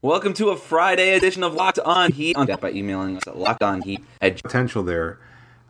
Welcome 0.00 0.32
to 0.34 0.50
a 0.50 0.56
Friday 0.56 1.16
edition 1.16 1.42
of 1.42 1.54
Locked 1.54 1.80
On 1.80 2.12
Heat. 2.12 2.36
On 2.36 2.46
by 2.46 2.70
emailing 2.70 3.16
us 3.16 3.26
at 3.26 3.34
lockedonheat 3.34 4.00
at 4.20 4.40
potential 4.40 4.84
there. 4.84 5.18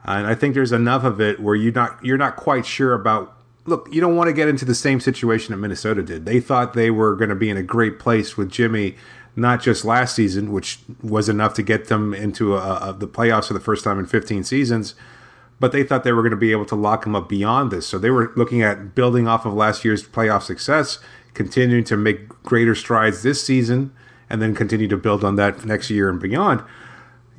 And 0.04 0.26
I 0.26 0.34
think 0.34 0.52
there's 0.52 0.70
enough 0.70 1.02
of 1.02 1.18
it 1.18 1.40
where 1.40 1.54
you're 1.54 1.72
not 1.72 2.04
you're 2.04 2.18
not 2.18 2.36
quite 2.36 2.66
sure 2.66 2.92
about. 2.92 3.34
Look, 3.64 3.88
you 3.90 4.02
don't 4.02 4.16
want 4.16 4.28
to 4.28 4.34
get 4.34 4.46
into 4.46 4.66
the 4.66 4.74
same 4.74 5.00
situation 5.00 5.52
that 5.52 5.56
Minnesota 5.56 6.02
did. 6.02 6.26
They 6.26 6.40
thought 6.40 6.74
they 6.74 6.90
were 6.90 7.16
going 7.16 7.30
to 7.30 7.34
be 7.34 7.48
in 7.48 7.56
a 7.56 7.62
great 7.62 7.98
place 7.98 8.36
with 8.36 8.50
Jimmy, 8.50 8.96
not 9.34 9.62
just 9.62 9.86
last 9.86 10.14
season, 10.14 10.52
which 10.52 10.80
was 11.02 11.30
enough 11.30 11.54
to 11.54 11.62
get 11.62 11.86
them 11.88 12.12
into 12.12 12.54
a, 12.54 12.90
a, 12.90 12.92
the 12.92 13.08
playoffs 13.08 13.46
for 13.46 13.54
the 13.54 13.60
first 13.60 13.82
time 13.82 13.98
in 13.98 14.04
15 14.04 14.44
seasons, 14.44 14.94
but 15.58 15.72
they 15.72 15.82
thought 15.82 16.04
they 16.04 16.12
were 16.12 16.22
going 16.22 16.32
to 16.32 16.36
be 16.36 16.52
able 16.52 16.66
to 16.66 16.74
lock 16.74 17.06
him 17.06 17.16
up 17.16 17.30
beyond 17.30 17.70
this. 17.70 17.86
So 17.86 17.98
they 17.98 18.10
were 18.10 18.30
looking 18.36 18.60
at 18.60 18.94
building 18.94 19.26
off 19.26 19.46
of 19.46 19.54
last 19.54 19.86
year's 19.86 20.06
playoff 20.06 20.42
success, 20.42 20.98
continuing 21.32 21.84
to 21.84 21.96
make 21.96 22.28
greater 22.42 22.74
strides 22.74 23.22
this 23.22 23.42
season, 23.42 23.94
and 24.30 24.40
then 24.42 24.54
continue 24.54 24.88
to 24.88 24.96
build 24.96 25.24
on 25.24 25.36
that 25.36 25.64
next 25.64 25.90
year 25.90 26.08
and 26.08 26.20
beyond 26.20 26.62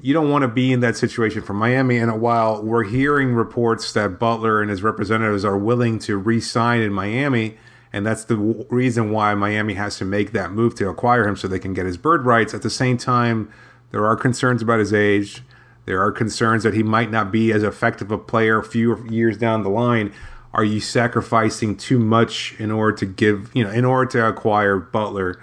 you 0.01 0.13
don't 0.13 0.29
want 0.29 0.43
to 0.43 0.47
be 0.47 0.71
in 0.71 0.79
that 0.79 0.95
situation 0.95 1.41
for 1.41 1.53
Miami. 1.53 1.97
And 1.97 2.21
while 2.21 2.63
we're 2.63 2.85
hearing 2.85 3.33
reports 3.33 3.91
that 3.93 4.19
Butler 4.19 4.61
and 4.61 4.69
his 4.69 4.81
representatives 4.81 5.43
are 5.43 5.57
willing 5.57 5.99
to 5.99 6.17
re-sign 6.17 6.81
in 6.81 6.93
Miami, 6.93 7.57
and 7.91 8.05
that's 8.05 8.23
the 8.23 8.35
w- 8.35 8.65
reason 8.69 9.11
why 9.11 9.33
Miami 9.33 9.73
has 9.73 9.97
to 9.97 10.05
make 10.05 10.31
that 10.31 10.51
move 10.51 10.75
to 10.75 10.87
acquire 10.89 11.27
him 11.27 11.35
so 11.35 11.47
they 11.47 11.59
can 11.59 11.73
get 11.73 11.85
his 11.85 11.97
bird 11.97 12.25
rights. 12.25 12.53
At 12.53 12.61
the 12.61 12.69
same 12.69 12.97
time, 12.97 13.51
there 13.91 14.05
are 14.05 14.15
concerns 14.15 14.61
about 14.61 14.79
his 14.79 14.93
age. 14.93 15.43
There 15.85 16.01
are 16.01 16.11
concerns 16.11 16.63
that 16.63 16.75
he 16.75 16.83
might 16.83 17.11
not 17.11 17.31
be 17.31 17.51
as 17.51 17.63
effective 17.63 18.11
a 18.11 18.17
player 18.17 18.59
a 18.59 18.63
few 18.63 19.03
years 19.09 19.37
down 19.37 19.63
the 19.63 19.69
line. 19.69 20.13
Are 20.53 20.63
you 20.63 20.79
sacrificing 20.79 21.75
too 21.75 21.99
much 21.99 22.55
in 22.59 22.71
order 22.71 22.95
to 22.97 23.05
give, 23.05 23.51
you 23.53 23.63
know, 23.63 23.71
in 23.71 23.85
order 23.85 24.09
to 24.11 24.27
acquire 24.27 24.77
Butler? 24.77 25.41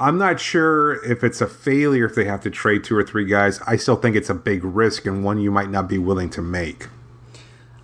I'm 0.00 0.16
not 0.16 0.40
sure 0.40 1.04
if 1.04 1.22
it's 1.22 1.42
a 1.42 1.46
failure 1.46 2.06
if 2.06 2.14
they 2.14 2.24
have 2.24 2.40
to 2.40 2.50
trade 2.50 2.84
two 2.84 2.96
or 2.96 3.02
three 3.02 3.26
guys. 3.26 3.60
I 3.66 3.76
still 3.76 3.96
think 3.96 4.16
it's 4.16 4.30
a 4.30 4.34
big 4.34 4.64
risk 4.64 5.04
and 5.04 5.22
one 5.22 5.38
you 5.38 5.50
might 5.50 5.70
not 5.70 5.88
be 5.88 5.98
willing 5.98 6.30
to 6.30 6.42
make. 6.42 6.88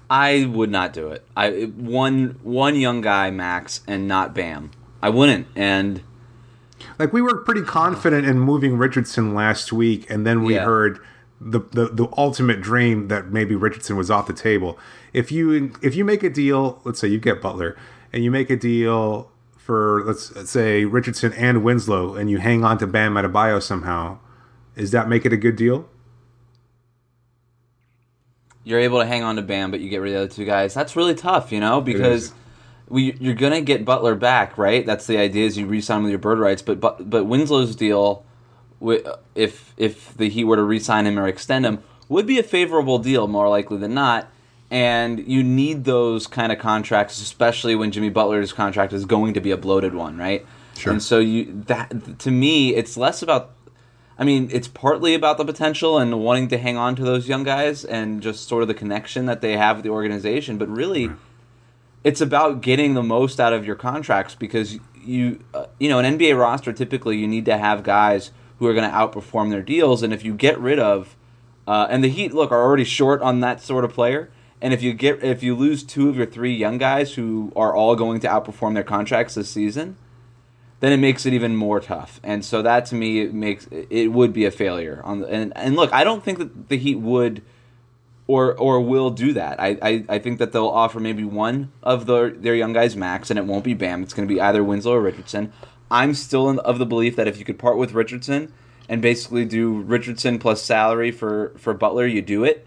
I 0.08 0.46
would 0.46 0.70
not 0.70 0.94
do 0.94 1.08
it. 1.08 1.26
I 1.36 1.64
one 1.76 2.38
one 2.42 2.76
young 2.76 3.02
guy 3.02 3.30
max 3.30 3.82
and 3.86 4.08
not 4.08 4.34
Bam. 4.34 4.70
I 5.02 5.10
wouldn't. 5.10 5.46
And 5.54 6.00
like 6.98 7.12
we 7.12 7.20
were 7.20 7.36
pretty 7.36 7.62
confident 7.62 8.26
in 8.26 8.40
moving 8.40 8.78
Richardson 8.78 9.34
last 9.34 9.72
week, 9.72 10.08
and 10.08 10.26
then 10.26 10.42
we 10.42 10.54
yeah. 10.54 10.64
heard 10.64 11.00
the, 11.38 11.60
the 11.60 11.88
the 11.88 12.08
ultimate 12.16 12.62
dream 12.62 13.08
that 13.08 13.30
maybe 13.30 13.54
Richardson 13.54 13.96
was 13.96 14.10
off 14.10 14.26
the 14.26 14.32
table. 14.32 14.78
If 15.12 15.30
you 15.30 15.72
if 15.82 15.94
you 15.94 16.04
make 16.04 16.22
a 16.22 16.30
deal, 16.30 16.80
let's 16.84 16.98
say 16.98 17.08
you 17.08 17.18
get 17.18 17.42
Butler, 17.42 17.76
and 18.12 18.24
you 18.24 18.30
make 18.30 18.48
a 18.48 18.56
deal 18.56 19.30
for 19.66 20.04
let's, 20.06 20.34
let's 20.36 20.50
say 20.50 20.84
Richardson 20.84 21.32
and 21.32 21.64
Winslow, 21.64 22.14
and 22.14 22.30
you 22.30 22.38
hang 22.38 22.64
on 22.64 22.78
to 22.78 22.86
Bam 22.86 23.14
Adebayo 23.14 23.60
somehow, 23.60 24.18
does 24.76 24.92
that 24.92 25.08
make 25.08 25.26
it 25.26 25.32
a 25.32 25.36
good 25.36 25.56
deal? 25.56 25.88
You're 28.62 28.78
able 28.78 29.00
to 29.00 29.06
hang 29.06 29.24
on 29.24 29.34
to 29.36 29.42
Bam, 29.42 29.72
but 29.72 29.80
you 29.80 29.90
get 29.90 29.98
rid 29.98 30.12
of 30.12 30.14
the 30.14 30.24
other 30.24 30.32
two 30.32 30.44
guys. 30.44 30.72
That's 30.72 30.94
really 30.94 31.16
tough, 31.16 31.50
you 31.50 31.58
know, 31.58 31.80
because 31.80 32.32
we, 32.88 33.14
you're 33.14 33.34
gonna 33.34 33.60
get 33.60 33.84
Butler 33.84 34.14
back, 34.14 34.56
right? 34.56 34.86
That's 34.86 35.08
the 35.08 35.18
idea 35.18 35.46
is 35.46 35.58
you 35.58 35.66
re-sign 35.66 36.04
with 36.04 36.10
your 36.10 36.20
bird 36.20 36.38
rights, 36.38 36.62
but 36.62 36.78
but, 36.78 37.10
but 37.10 37.24
Winslow's 37.24 37.74
deal, 37.74 38.24
if 39.34 39.74
if 39.76 40.16
the 40.16 40.28
Heat 40.28 40.44
were 40.44 40.56
to 40.56 40.62
re-sign 40.62 41.06
him 41.06 41.18
or 41.18 41.26
extend 41.26 41.66
him, 41.66 41.82
would 42.08 42.26
be 42.26 42.38
a 42.38 42.44
favorable 42.44 43.00
deal 43.00 43.26
more 43.26 43.48
likely 43.48 43.78
than 43.78 43.94
not 43.94 44.28
and 44.70 45.26
you 45.26 45.44
need 45.44 45.84
those 45.84 46.26
kind 46.26 46.52
of 46.52 46.58
contracts, 46.58 47.20
especially 47.20 47.74
when 47.74 47.92
Jimmy 47.92 48.08
Butler's 48.08 48.52
contract 48.52 48.92
is 48.92 49.04
going 49.04 49.34
to 49.34 49.40
be 49.40 49.50
a 49.50 49.56
bloated 49.56 49.94
one, 49.94 50.16
right? 50.18 50.44
Sure. 50.76 50.92
And 50.92 51.02
so 51.02 51.18
you 51.18 51.62
that 51.66 52.18
to 52.20 52.30
me, 52.30 52.74
it's 52.74 52.96
less 52.96 53.22
about. 53.22 53.52
I 54.18 54.24
mean, 54.24 54.48
it's 54.50 54.66
partly 54.66 55.14
about 55.14 55.36
the 55.36 55.44
potential 55.44 55.98
and 55.98 56.20
wanting 56.20 56.48
to 56.48 56.56
hang 56.56 56.78
on 56.78 56.96
to 56.96 57.02
those 57.02 57.28
young 57.28 57.44
guys 57.44 57.84
and 57.84 58.22
just 58.22 58.48
sort 58.48 58.62
of 58.62 58.68
the 58.68 58.74
connection 58.74 59.26
that 59.26 59.42
they 59.42 59.58
have 59.58 59.76
with 59.76 59.84
the 59.84 59.90
organization, 59.90 60.56
but 60.56 60.70
really, 60.70 61.08
right. 61.08 61.18
it's 62.02 62.22
about 62.22 62.62
getting 62.62 62.94
the 62.94 63.02
most 63.02 63.38
out 63.38 63.52
of 63.52 63.66
your 63.66 63.76
contracts 63.76 64.34
because 64.34 64.78
you, 65.04 65.44
uh, 65.52 65.66
you 65.78 65.90
know, 65.90 65.98
an 65.98 66.18
NBA 66.18 66.38
roster 66.38 66.72
typically 66.72 67.18
you 67.18 67.28
need 67.28 67.44
to 67.44 67.58
have 67.58 67.82
guys 67.82 68.30
who 68.58 68.66
are 68.66 68.72
going 68.72 68.90
to 68.90 68.96
outperform 68.96 69.50
their 69.50 69.60
deals, 69.60 70.02
and 70.02 70.14
if 70.14 70.24
you 70.24 70.32
get 70.32 70.58
rid 70.58 70.78
of, 70.78 71.14
uh, 71.66 71.86
and 71.90 72.02
the 72.02 72.08
Heat 72.08 72.32
look 72.32 72.50
are 72.50 72.62
already 72.62 72.84
short 72.84 73.20
on 73.20 73.40
that 73.40 73.60
sort 73.60 73.84
of 73.84 73.92
player 73.92 74.30
and 74.60 74.72
if 74.72 74.82
you 74.82 74.92
get 74.92 75.22
if 75.22 75.42
you 75.42 75.54
lose 75.54 75.82
two 75.82 76.08
of 76.08 76.16
your 76.16 76.26
three 76.26 76.54
young 76.54 76.78
guys 76.78 77.14
who 77.14 77.52
are 77.54 77.74
all 77.74 77.96
going 77.96 78.20
to 78.20 78.28
outperform 78.28 78.74
their 78.74 78.84
contracts 78.84 79.34
this 79.34 79.50
season, 79.50 79.96
then 80.80 80.92
it 80.92 80.98
makes 80.98 81.26
it 81.26 81.32
even 81.32 81.56
more 81.56 81.80
tough. 81.80 82.20
And 82.22 82.44
so 82.44 82.62
that 82.62 82.86
to 82.86 82.94
me 82.94 83.20
it 83.20 83.34
makes 83.34 83.68
it 83.70 84.08
would 84.08 84.32
be 84.32 84.44
a 84.44 84.50
failure. 84.50 85.00
On 85.04 85.20
the, 85.20 85.28
and 85.28 85.52
and 85.56 85.76
look, 85.76 85.92
I 85.92 86.04
don't 86.04 86.24
think 86.24 86.38
that 86.38 86.68
the 86.68 86.78
Heat 86.78 86.98
would 86.98 87.42
or 88.26 88.54
or 88.54 88.80
will 88.80 89.10
do 89.10 89.32
that. 89.34 89.60
I, 89.60 89.78
I, 89.82 90.04
I 90.08 90.18
think 90.18 90.38
that 90.38 90.52
they'll 90.52 90.68
offer 90.68 91.00
maybe 91.00 91.24
one 91.24 91.72
of 91.82 92.06
the, 92.06 92.34
their 92.36 92.54
young 92.54 92.72
guys 92.72 92.96
max, 92.96 93.30
and 93.30 93.38
it 93.38 93.44
won't 93.44 93.64
be 93.64 93.74
Bam. 93.74 94.02
It's 94.02 94.14
going 94.14 94.26
to 94.26 94.34
be 94.34 94.40
either 94.40 94.64
Winslow 94.64 94.94
or 94.94 95.00
Richardson. 95.00 95.52
I'm 95.90 96.14
still 96.14 96.50
in, 96.50 96.58
of 96.60 96.78
the 96.78 96.86
belief 96.86 97.16
that 97.16 97.28
if 97.28 97.38
you 97.38 97.44
could 97.44 97.58
part 97.58 97.76
with 97.76 97.92
Richardson 97.92 98.52
and 98.88 99.00
basically 99.00 99.44
do 99.44 99.80
Richardson 99.82 100.38
plus 100.38 100.62
salary 100.62 101.10
for, 101.10 101.52
for 101.56 101.74
Butler, 101.74 102.06
you 102.06 102.22
do 102.22 102.44
it. 102.44 102.66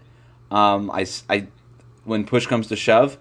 Um, 0.50 0.90
I, 0.90 1.06
I 1.28 1.48
when 2.04 2.24
push 2.24 2.46
comes 2.46 2.66
to 2.68 2.76
shove. 2.76 3.18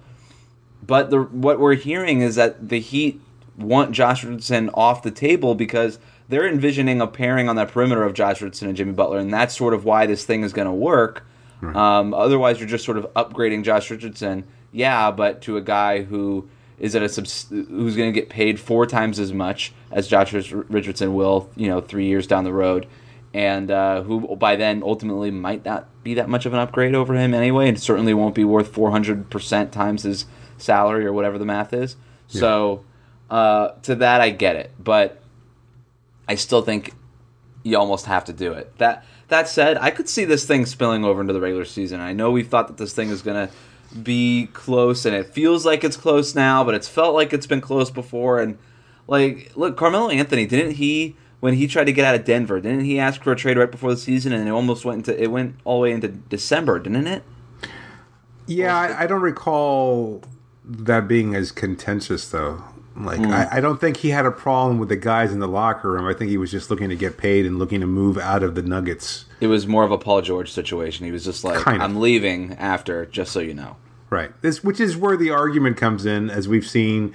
But 0.86 1.10
the 1.10 1.22
what 1.24 1.60
we're 1.60 1.76
hearing 1.76 2.22
is 2.22 2.36
that 2.36 2.70
the 2.70 2.80
Heat 2.80 3.22
want 3.58 3.92
Josh 3.92 4.24
Richardson 4.24 4.70
off 4.74 5.04
the 5.04 5.12
table 5.12 5.54
because 5.56 6.00
they're 6.30 6.48
envisioning 6.48 7.02
a 7.02 7.08
pairing 7.08 7.50
on 7.50 7.56
that 7.58 7.70
perimeter 7.70 8.04
of 8.04 8.14
Josh 8.14 8.42
Richardson 8.42 8.68
and 8.68 8.78
Jimmy 8.78 8.94
Butler, 8.94 9.20
and 9.20 9.34
that's 9.34 9.58
sort 9.58 9.74
of 9.74 9.84
why 9.84 10.06
this 10.06 10.24
thing 10.26 10.44
is 10.44 10.54
going 10.54 10.68
to 10.68 10.72
work. 10.72 11.26
Right. 11.62 11.76
Um, 11.76 12.14
otherwise, 12.14 12.60
you're 12.60 12.70
just 12.70 12.86
sort 12.86 12.98
of 12.98 13.06
upgrading 13.16 13.64
Josh 13.64 13.92
Richardson, 13.92 14.46
yeah, 14.72 15.12
but 15.12 15.42
to 15.42 15.58
a 15.58 15.62
guy 15.62 16.04
who 16.04 16.48
is 16.80 16.96
at 16.96 17.04
a 17.04 17.10
subs- 17.10 17.48
who's 17.50 17.98
going 17.98 18.14
to 18.14 18.18
get 18.18 18.30
paid 18.30 18.60
four 18.60 18.86
times 18.86 19.20
as 19.20 19.34
much 19.34 19.74
as 19.92 20.08
Josh 20.08 20.32
Richardson 20.32 21.14
will, 21.14 21.50
you 21.58 21.68
know, 21.68 21.82
three 21.82 22.06
years 22.06 22.28
down 22.28 22.46
the 22.46 22.54
road, 22.54 22.88
and 23.34 23.70
uh, 23.70 24.02
who 24.02 24.36
by 24.36 24.56
then 24.56 24.82
ultimately 24.84 25.32
might 25.32 25.66
not 25.66 25.88
be 26.04 26.16
that 26.16 26.30
much 26.30 26.46
of 26.46 26.54
an 26.54 26.60
upgrade 26.60 26.96
over 26.96 27.14
him 27.14 27.34
anyway, 27.34 27.68
and 27.68 27.80
certainly 27.80 28.14
won't 28.14 28.36
be 28.36 28.44
worth 28.44 28.72
400% 28.74 29.72
times 29.72 30.04
his 30.04 30.26
salary 30.58 31.06
or 31.06 31.14
whatever 31.14 31.38
the 31.38 31.46
math 31.46 31.74
is. 31.74 31.96
Yeah. 32.30 32.40
So, 32.40 32.86
uh, 33.30 33.70
to 33.84 33.96
that, 33.96 34.22
I 34.22 34.32
get 34.32 34.56
it, 34.56 34.72
but 34.80 35.22
I 36.28 36.36
still 36.36 36.62
think 36.62 36.94
you 37.64 37.78
almost 37.78 38.06
have 38.06 38.26
to 38.26 38.34
do 38.34 38.54
it. 38.54 38.76
That 38.78 39.06
that 39.28 39.48
said, 39.48 39.78
I 39.78 39.92
could 39.92 40.10
see 40.10 40.26
this 40.26 40.46
thing 40.46 40.66
spilling 40.66 41.06
over 41.06 41.22
into 41.22 41.34
the 41.34 41.42
regular 41.42 41.66
season. 41.66 42.00
I 42.00 42.14
know 42.14 42.32
we 42.32 42.44
thought 42.44 42.68
that 42.68 42.78
this 42.78 42.94
thing 42.94 43.10
is 43.10 43.22
going 43.22 43.48
to 43.48 43.54
be 43.96 44.50
close, 44.54 45.06
and 45.06 45.16
it 45.16 45.28
feels 45.28 45.66
like 45.66 45.84
it's 45.84 45.98
close 45.98 46.34
now, 46.34 46.64
but 46.64 46.74
it's 46.74 46.88
felt 46.88 47.14
like 47.14 47.32
it's 47.34 47.48
been 47.48 47.62
close 47.62 47.92
before. 47.92 48.40
And 48.40 48.58
like, 49.08 49.52
look, 49.56 49.78
Carmelo 49.78 50.10
Anthony 50.10 50.46
didn't 50.46 50.76
he? 50.76 51.16
When 51.40 51.54
he 51.54 51.68
tried 51.68 51.86
to 51.86 51.94
get 51.94 52.06
out 52.06 52.16
of 52.16 52.26
Denver. 52.26 52.60
Didn't 52.60 52.86
he 52.86 53.00
ask 53.00 53.24
for 53.24 53.32
a 53.32 53.36
trade 53.36 53.58
right 53.58 53.72
before 53.72 53.92
the 53.92 53.98
season, 53.98 54.34
and 54.34 54.48
it 54.48 54.52
almost 54.52 54.86
went 54.86 55.08
into 55.08 55.22
it 55.22 55.32
went 55.32 55.56
all 55.64 55.78
the 55.78 55.84
way 55.84 55.92
into 55.92 56.08
December, 56.08 56.80
didn't 56.80 57.08
it? 57.08 57.24
Yeah, 58.48 58.76
I, 58.76 59.04
I 59.04 59.08
don't 59.08 59.22
recall 59.22 60.24
that 60.66 61.08
being 61.08 61.36
as 61.36 61.52
contentious 61.52 62.30
though. 62.30 62.64
Like 62.96 63.20
hmm. 63.20 63.32
I, 63.32 63.58
I 63.58 63.62
don't 63.62 63.80
think 63.80 63.98
he 63.98 64.10
had 64.10 64.26
a 64.26 64.32
problem 64.32 64.78
with 64.78 64.90
the 64.90 64.98
guys 64.98 65.32
in 65.32 65.40
the 65.40 65.48
locker 65.48 65.92
room. 65.92 66.06
I 66.06 66.14
think 66.14 66.30
he 66.30 66.38
was 66.38 66.52
just 66.52 66.70
looking 66.70 66.90
to 66.90 66.96
get 66.96 67.18
paid 67.18 67.46
and 67.46 67.58
looking 67.58 67.80
to 67.80 67.88
move 67.88 68.18
out 68.18 68.44
of 68.44 68.56
the 68.56 68.62
Nuggets. 68.62 69.26
It 69.40 69.48
was 69.48 69.68
more 69.68 69.84
of 69.84 69.92
a 69.92 69.98
Paul 69.98 70.22
George 70.22 70.52
situation. 70.52 71.06
He 71.06 71.12
was 71.12 71.24
just 71.24 71.44
like, 71.44 71.60
Kind 71.60 71.78
of. 71.78 71.84
"I'm 71.84 72.00
leaving 72.00 72.54
after, 72.56 73.06
just 73.06 73.32
so 73.32 73.40
you 73.40 73.54
know." 73.54 73.78
Right. 74.10 74.32
This, 74.42 74.64
which 74.64 74.80
is 74.80 74.98
where 74.98 75.16
the 75.16 75.30
argument 75.30 75.78
comes 75.78 76.06
in, 76.06 76.30
as 76.30 76.48
we've 76.48 76.66
seen 76.66 77.14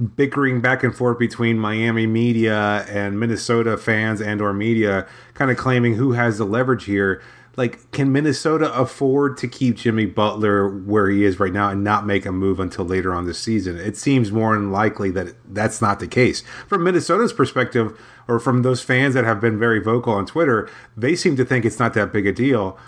bickering 0.00 0.60
back 0.60 0.82
and 0.82 0.94
forth 0.94 1.18
between 1.18 1.58
Miami 1.58 2.06
media 2.06 2.84
and 2.88 3.18
Minnesota 3.18 3.76
fans 3.76 4.20
and 4.20 4.40
or 4.40 4.52
media, 4.52 5.06
kind 5.34 5.50
of 5.50 5.56
claiming 5.56 5.96
who 5.96 6.12
has 6.12 6.38
the 6.38 6.44
leverage 6.44 6.84
here. 6.84 7.22
Like, 7.56 7.90
can 7.90 8.12
Minnesota 8.12 8.72
afford 8.72 9.36
to 9.38 9.48
keep 9.48 9.76
Jimmy 9.76 10.06
Butler 10.06 10.68
where 10.68 11.08
he 11.08 11.24
is 11.24 11.40
right 11.40 11.52
now 11.52 11.68
and 11.68 11.82
not 11.82 12.06
make 12.06 12.24
a 12.24 12.32
move 12.32 12.60
until 12.60 12.84
later 12.84 13.12
on 13.12 13.26
this 13.26 13.40
season? 13.40 13.76
It 13.76 13.96
seems 13.96 14.30
more 14.32 14.54
than 14.54 14.70
likely 14.70 15.10
that 15.10 15.34
that's 15.52 15.82
not 15.82 15.98
the 15.98 16.06
case. 16.06 16.42
From 16.68 16.84
Minnesota's 16.84 17.32
perspective, 17.32 18.00
or 18.28 18.38
from 18.38 18.62
those 18.62 18.82
fans 18.82 19.14
that 19.14 19.24
have 19.24 19.40
been 19.40 19.58
very 19.58 19.80
vocal 19.80 20.12
on 20.12 20.24
Twitter, 20.24 20.70
they 20.96 21.16
seem 21.16 21.36
to 21.36 21.44
think 21.44 21.64
it's 21.64 21.80
not 21.80 21.94
that 21.94 22.12
big 22.12 22.26
a 22.26 22.32
deal. 22.32 22.78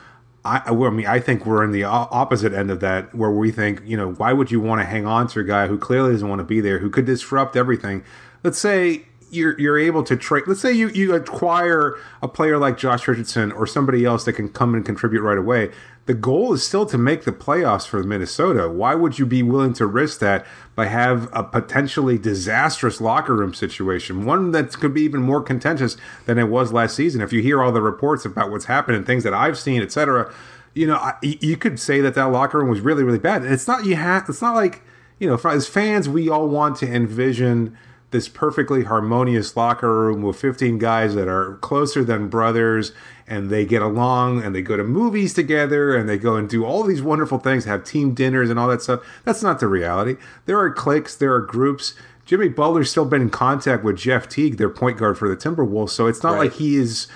I, 0.45 0.63
I 0.67 0.91
mean, 0.91 1.07
I 1.07 1.21
think 1.21 1.47
we're 1.47 1.63
in 1.63 1.71
the 1.71 1.85
opposite 1.85 2.53
end 2.53 2.71
of 2.71 2.81
that, 2.81 3.15
where 3.15 3.31
we 3.31 3.53
think, 3.53 3.83
you 3.85 3.97
know, 3.97 4.13
why 4.15 4.33
would 4.33 4.51
you 4.51 4.61
want 4.61 4.81
to 4.81 4.85
hang 4.85 5.07
on 5.07 5.29
to 5.29 5.41
a 5.41 5.45
guy 5.45 5.69
who 5.69 5.79
clearly 5.79 6.13
doesn't 6.13 6.29
want 6.29 6.41
to 6.41 6.45
be 6.45 6.61
there, 6.61 6.79
who 6.79 6.91
could 6.91 7.05
disrupt 7.05 7.57
everything? 7.57 8.03
Let's 8.43 8.59
say 8.59 9.05
you're 9.33 9.59
you're 9.59 9.79
able 9.79 10.03
to 10.05 10.17
trade. 10.17 10.45
Let's 10.47 10.61
say 10.61 10.73
you 10.73 10.89
you 10.91 11.15
acquire 11.15 11.97
a 12.21 12.29
player 12.29 12.59
like 12.59 12.77
Josh 12.77 13.09
Richardson 13.09 13.51
or 13.53 13.67
somebody 13.67 14.05
else 14.05 14.25
that 14.25 14.35
can 14.35 14.49
come 14.49 14.75
and 14.75 14.85
contribute 14.85 15.23
right 15.23 15.39
away. 15.39 15.71
The 16.07 16.15
goal 16.15 16.53
is 16.53 16.67
still 16.67 16.85
to 16.87 16.99
make 16.99 17.25
the 17.25 17.33
playoffs 17.33 17.87
for 17.87 18.03
Minnesota. 18.03 18.69
Why 18.69 18.95
would 18.95 19.21
you 19.21 19.27
be 19.27 19.43
willing 19.43 19.73
to 19.75 19.87
risk 19.87 20.19
that 20.19 20.45
by 20.75 20.87
have 20.87 21.29
a 21.33 21.45
potentially 21.45 22.19
disastrous 22.19 23.01
locker 23.01 23.37
room 23.37 23.55
situation, 23.55 24.25
one 24.25 24.51
that 24.51 24.73
could 24.73 24.93
be 24.93 25.03
even 25.03 25.23
more 25.23 25.41
contentious 25.41 25.97
than 26.27 26.39
it 26.39 26.49
was 26.49 26.73
last 26.73 26.97
season? 26.97 27.21
If 27.21 27.33
you 27.33 27.41
hear 27.41 27.63
all 27.63 27.71
the 27.71 27.81
reports 27.81 28.25
about 28.25 28.51
what's 28.51 28.65
happened 28.65 28.97
and 28.97 29.07
things 29.07 29.23
that 29.23 29.33
I've 29.33 29.57
seen, 29.57 29.81
etc., 29.81 30.33
you 30.75 30.87
know, 30.87 30.97
I, 30.97 31.15
you 31.23 31.57
could 31.57 31.79
say 31.79 32.01
that 32.01 32.15
that 32.15 32.25
locker 32.25 32.59
room 32.59 32.69
was 32.69 32.81
really, 32.81 33.05
really 33.05 33.19
bad. 33.19 33.43
And 33.43 33.53
it's 33.53 33.69
not 33.69 33.85
you 33.85 33.95
have. 33.95 34.29
It's 34.29 34.43
not 34.43 34.55
like 34.55 34.83
you 35.23 35.29
know, 35.29 35.39
as 35.49 35.69
fans, 35.69 36.09
we 36.09 36.29
all 36.29 36.49
want 36.49 36.79
to 36.79 36.93
envision 36.93 37.79
this 38.13 38.29
perfectly 38.29 38.85
harmonious 38.85 39.57
locker 39.57 39.93
room 40.03 40.23
with 40.23 40.37
15 40.37 40.79
guys 40.79 41.15
that 41.15 41.29
are 41.29 41.55
closer 41.57 42.05
than 42.05 42.29
brothers 42.29 42.93
and 43.27 43.51
they 43.51 43.65
get 43.65 43.83
along 43.83 44.43
and 44.43 44.55
they 44.55 44.63
go 44.63 44.77
to 44.77 44.85
movies 44.85 45.35
together 45.35 45.95
and 45.97 46.09
they 46.09 46.19
go 46.19 46.37
and 46.37 46.49
do 46.49 46.65
all 46.65 46.83
these 46.83 47.03
wonderful 47.03 47.39
things, 47.39 47.65
have 47.65 47.85
team 47.85 48.15
dinners 48.15 48.51
and 48.51 48.59
all 48.59 48.69
that 48.69 48.83
stuff. 48.83 49.01
That's 49.25 49.43
not 49.43 49.59
the 49.61 49.67
reality. 49.69 50.17
There 50.47 50.59
are 50.59 50.71
cliques, 50.71 51.17
there 51.17 51.33
are 51.35 51.41
groups. 51.41 51.95
Jimmy 52.27 52.49
Butler's 52.49 52.91
still 52.91 53.05
been 53.05 53.23
in 53.23 53.31
contact 53.31 53.83
with 53.83 53.97
Jeff 53.97 54.29
Teague, 54.29 54.57
their 54.57 54.69
point 54.71 54.97
guard 54.99 55.19
for 55.19 55.29
the 55.29 55.37
Timberwolves, 55.37 55.91
so 55.91 56.07
it's 56.07 56.23
not 56.23 56.35
Right. 56.35 56.43
like 56.43 56.53
he 56.55 56.77
is 56.77 57.09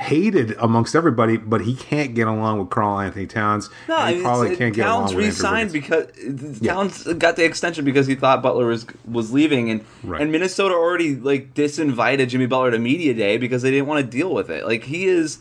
hated 0.00 0.56
amongst 0.58 0.96
everybody, 0.96 1.36
but 1.36 1.60
he 1.60 1.74
can't 1.76 2.14
get 2.14 2.26
along 2.26 2.58
with 2.58 2.70
Karl-Anthony 2.70 3.26
Towns. 3.26 3.68
No, 3.86 3.96
and 3.96 4.02
I 4.04 4.08
he 4.08 4.14
mean, 4.14 4.24
probably 4.24 4.56
can't 4.56 4.74
get 4.74 4.84
Towns 4.84 5.12
along 5.12 5.16
with 5.26 5.42
Andrew 5.42 5.58
re-signed 5.60 5.72
because 5.72 6.60
Towns 6.60 7.04
got 7.18 7.36
the 7.36 7.44
extension 7.44 7.84
because 7.84 8.06
he 8.06 8.14
thought 8.14 8.42
Butler 8.42 8.66
was 8.66 8.86
was 9.04 9.30
leaving, 9.30 9.70
and 9.70 9.84
Right. 10.02 10.22
and 10.22 10.32
Minnesota 10.32 10.74
already 10.74 11.16
like 11.16 11.52
disinvited 11.52 12.28
Jimmy 12.28 12.46
Butler 12.46 12.70
to 12.70 12.78
media 12.78 13.12
day 13.12 13.36
because 13.36 13.60
they 13.60 13.70
didn't 13.70 13.88
want 13.88 14.02
to 14.04 14.10
deal 14.10 14.32
with 14.32 14.48
it. 14.48 14.64
Like 14.64 14.84
he 14.84 15.04
is 15.06 15.38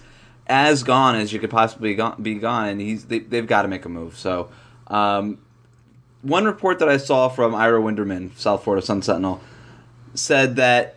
as 0.48 0.84
gone 0.84 1.16
as 1.16 1.32
you 1.32 1.40
could 1.40 1.52
possibly 1.52 1.98
be 2.22 2.36
gone, 2.36 2.68
and 2.68 2.82
he's 2.82 3.06
they, 3.06 3.20
they've 3.20 3.48
got 3.48 3.62
to 3.62 3.70
make 3.70 3.86
a 3.86 3.90
move. 3.90 4.18
So, 4.18 4.50
um, 4.88 5.38
one 6.22 6.44
report 6.44 6.80
that 6.80 6.90
I 6.90 6.98
saw 6.98 7.30
from 7.30 7.56
Ira 7.56 7.80
Winderman, 7.80 8.36
South 8.38 8.64
Florida 8.66 8.86
Sun 8.86 9.04
Sentinel, 9.04 9.40
said 10.16 10.58
that 10.58 10.96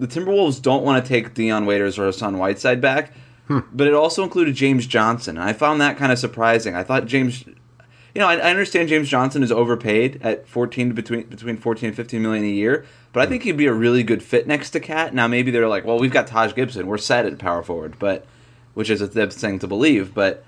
the 0.00 0.08
Timberwolves 0.08 0.60
don't 0.60 0.82
want 0.82 1.04
to 1.04 1.08
take 1.08 1.34
Dion 1.34 1.66
Waiters 1.66 1.98
or 1.98 2.06
Hassan 2.06 2.38
Whiteside 2.38 2.80
back, 2.80 3.12
hmm. 3.46 3.60
but 3.72 3.86
it 3.86 3.94
also 3.94 4.24
included 4.24 4.54
James 4.54 4.86
Johnson. 4.86 5.36
And 5.36 5.48
I 5.48 5.52
found 5.52 5.80
that 5.80 5.98
kind 5.98 6.10
of 6.10 6.18
surprising. 6.18 6.74
I 6.74 6.82
thought 6.82 7.06
James, 7.06 7.44
you 7.46 8.20
know, 8.20 8.26
I, 8.26 8.36
I 8.36 8.50
understand 8.50 8.88
James 8.88 9.08
Johnson 9.08 9.42
is 9.42 9.52
overpaid 9.52 10.18
at 10.22 10.48
fourteen 10.48 10.92
between 10.92 11.24
between 11.24 11.58
fourteen 11.58 11.88
and 11.88 11.96
fifteen 11.96 12.22
million 12.22 12.44
a 12.44 12.48
year, 12.48 12.86
but 13.12 13.22
I 13.22 13.26
think 13.26 13.42
he'd 13.42 13.56
be 13.58 13.66
a 13.66 13.72
really 13.72 14.02
good 14.02 14.22
fit 14.22 14.46
next 14.46 14.70
to 14.70 14.80
KAT. 14.80 15.14
Now 15.14 15.28
maybe 15.28 15.50
they're 15.50 15.68
like, 15.68 15.84
well, 15.84 15.98
we've 15.98 16.10
got 16.10 16.26
Taj 16.26 16.54
Gibson, 16.54 16.86
we're 16.86 16.98
set 16.98 17.26
at 17.26 17.38
power 17.38 17.62
forward, 17.62 17.96
but 17.98 18.26
which 18.74 18.90
is 18.90 19.02
a 19.02 19.06
thing 19.06 19.58
to 19.60 19.66
believe, 19.68 20.14
but. 20.14 20.44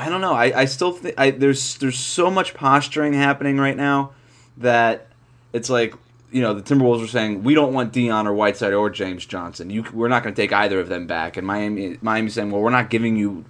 I 0.00 0.08
don't 0.08 0.20
know. 0.20 0.32
I, 0.32 0.60
I 0.60 0.64
still 0.66 0.92
think 0.92 1.16
I, 1.18 1.32
there's 1.32 1.76
there's 1.78 1.98
so 1.98 2.30
much 2.30 2.54
posturing 2.54 3.14
happening 3.14 3.58
right 3.58 3.76
now 3.76 4.12
that 4.56 5.08
it's 5.52 5.68
like 5.68 5.92
you 6.30 6.42
know 6.42 6.54
the 6.54 6.62
Timberwolves 6.62 7.00
were 7.00 7.06
saying 7.06 7.42
we 7.42 7.54
don't 7.54 7.72
want 7.72 7.92
Dion 7.92 8.26
or 8.26 8.34
Whiteside 8.34 8.72
or 8.72 8.90
James 8.90 9.24
Johnson. 9.26 9.70
You 9.70 9.84
we're 9.92 10.08
not 10.08 10.22
going 10.22 10.34
to 10.34 10.40
take 10.40 10.52
either 10.52 10.80
of 10.80 10.88
them 10.88 11.06
back. 11.06 11.36
And 11.36 11.46
Miami 11.46 11.98
Miami's 12.02 12.34
saying 12.34 12.50
well 12.50 12.60
we're 12.60 12.70
not 12.70 12.90
giving 12.90 13.16
you 13.16 13.44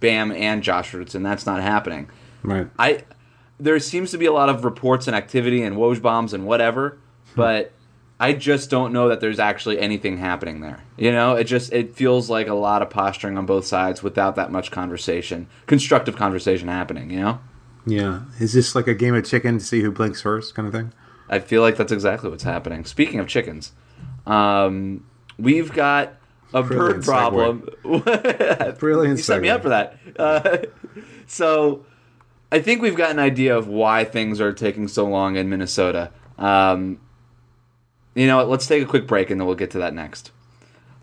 Bam 0.00 0.32
and 0.32 0.62
Josh 0.62 0.92
Richardson. 0.92 1.22
That's 1.22 1.46
not 1.46 1.62
happening. 1.62 2.08
Right. 2.42 2.68
I 2.78 3.04
there 3.58 3.78
seems 3.78 4.10
to 4.10 4.18
be 4.18 4.26
a 4.26 4.32
lot 4.32 4.48
of 4.48 4.64
reports 4.64 5.06
and 5.06 5.14
activity 5.14 5.62
and 5.62 5.76
Woj 5.76 6.02
bombs 6.02 6.32
and 6.32 6.46
whatever, 6.46 6.98
hmm. 7.32 7.40
but 7.40 7.72
I 8.18 8.32
just 8.32 8.70
don't 8.70 8.92
know 8.92 9.08
that 9.08 9.20
there's 9.20 9.38
actually 9.38 9.78
anything 9.78 10.18
happening 10.18 10.60
there. 10.60 10.82
You 10.96 11.12
know, 11.12 11.34
it 11.34 11.44
just 11.44 11.72
it 11.72 11.94
feels 11.94 12.30
like 12.30 12.48
a 12.48 12.54
lot 12.54 12.82
of 12.82 12.90
posturing 12.90 13.38
on 13.38 13.46
both 13.46 13.66
sides 13.66 14.02
without 14.02 14.36
that 14.36 14.50
much 14.50 14.70
conversation, 14.70 15.46
constructive 15.66 16.16
conversation 16.16 16.68
happening. 16.68 17.10
You 17.10 17.20
know, 17.20 17.40
Yeah. 17.86 18.22
Is 18.40 18.52
this 18.52 18.74
like 18.74 18.86
a 18.86 18.94
game 18.94 19.14
of 19.14 19.24
chicken 19.24 19.58
to 19.58 19.64
see 19.64 19.82
who 19.82 19.90
blinks 19.90 20.20
first 20.20 20.54
kind 20.54 20.66
of 20.66 20.74
thing? 20.74 20.92
I 21.34 21.40
feel 21.40 21.62
like 21.62 21.76
that's 21.76 21.90
exactly 21.90 22.30
what's 22.30 22.44
happening. 22.44 22.84
Speaking 22.84 23.18
of 23.18 23.26
chickens, 23.26 23.72
um, 24.24 25.04
we've 25.36 25.72
got 25.72 26.14
a 26.52 26.62
bird 26.62 27.02
problem. 27.02 27.68
Brilliant. 27.82 29.18
you 29.18 29.24
set 29.24 29.40
me 29.40 29.48
up 29.48 29.62
for 29.62 29.70
that. 29.70 29.98
Uh, 30.16 30.58
so 31.26 31.84
I 32.52 32.60
think 32.60 32.82
we've 32.82 32.94
got 32.94 33.10
an 33.10 33.18
idea 33.18 33.58
of 33.58 33.66
why 33.66 34.04
things 34.04 34.40
are 34.40 34.52
taking 34.52 34.86
so 34.86 35.06
long 35.06 35.34
in 35.34 35.48
Minnesota. 35.48 36.12
Um, 36.38 37.00
you 38.14 38.28
know 38.28 38.36
what? 38.36 38.48
Let's 38.48 38.68
take 38.68 38.84
a 38.84 38.86
quick 38.86 39.08
break 39.08 39.30
and 39.30 39.40
then 39.40 39.46
we'll 39.48 39.56
get 39.56 39.72
to 39.72 39.78
that 39.78 39.92
next. 39.92 40.30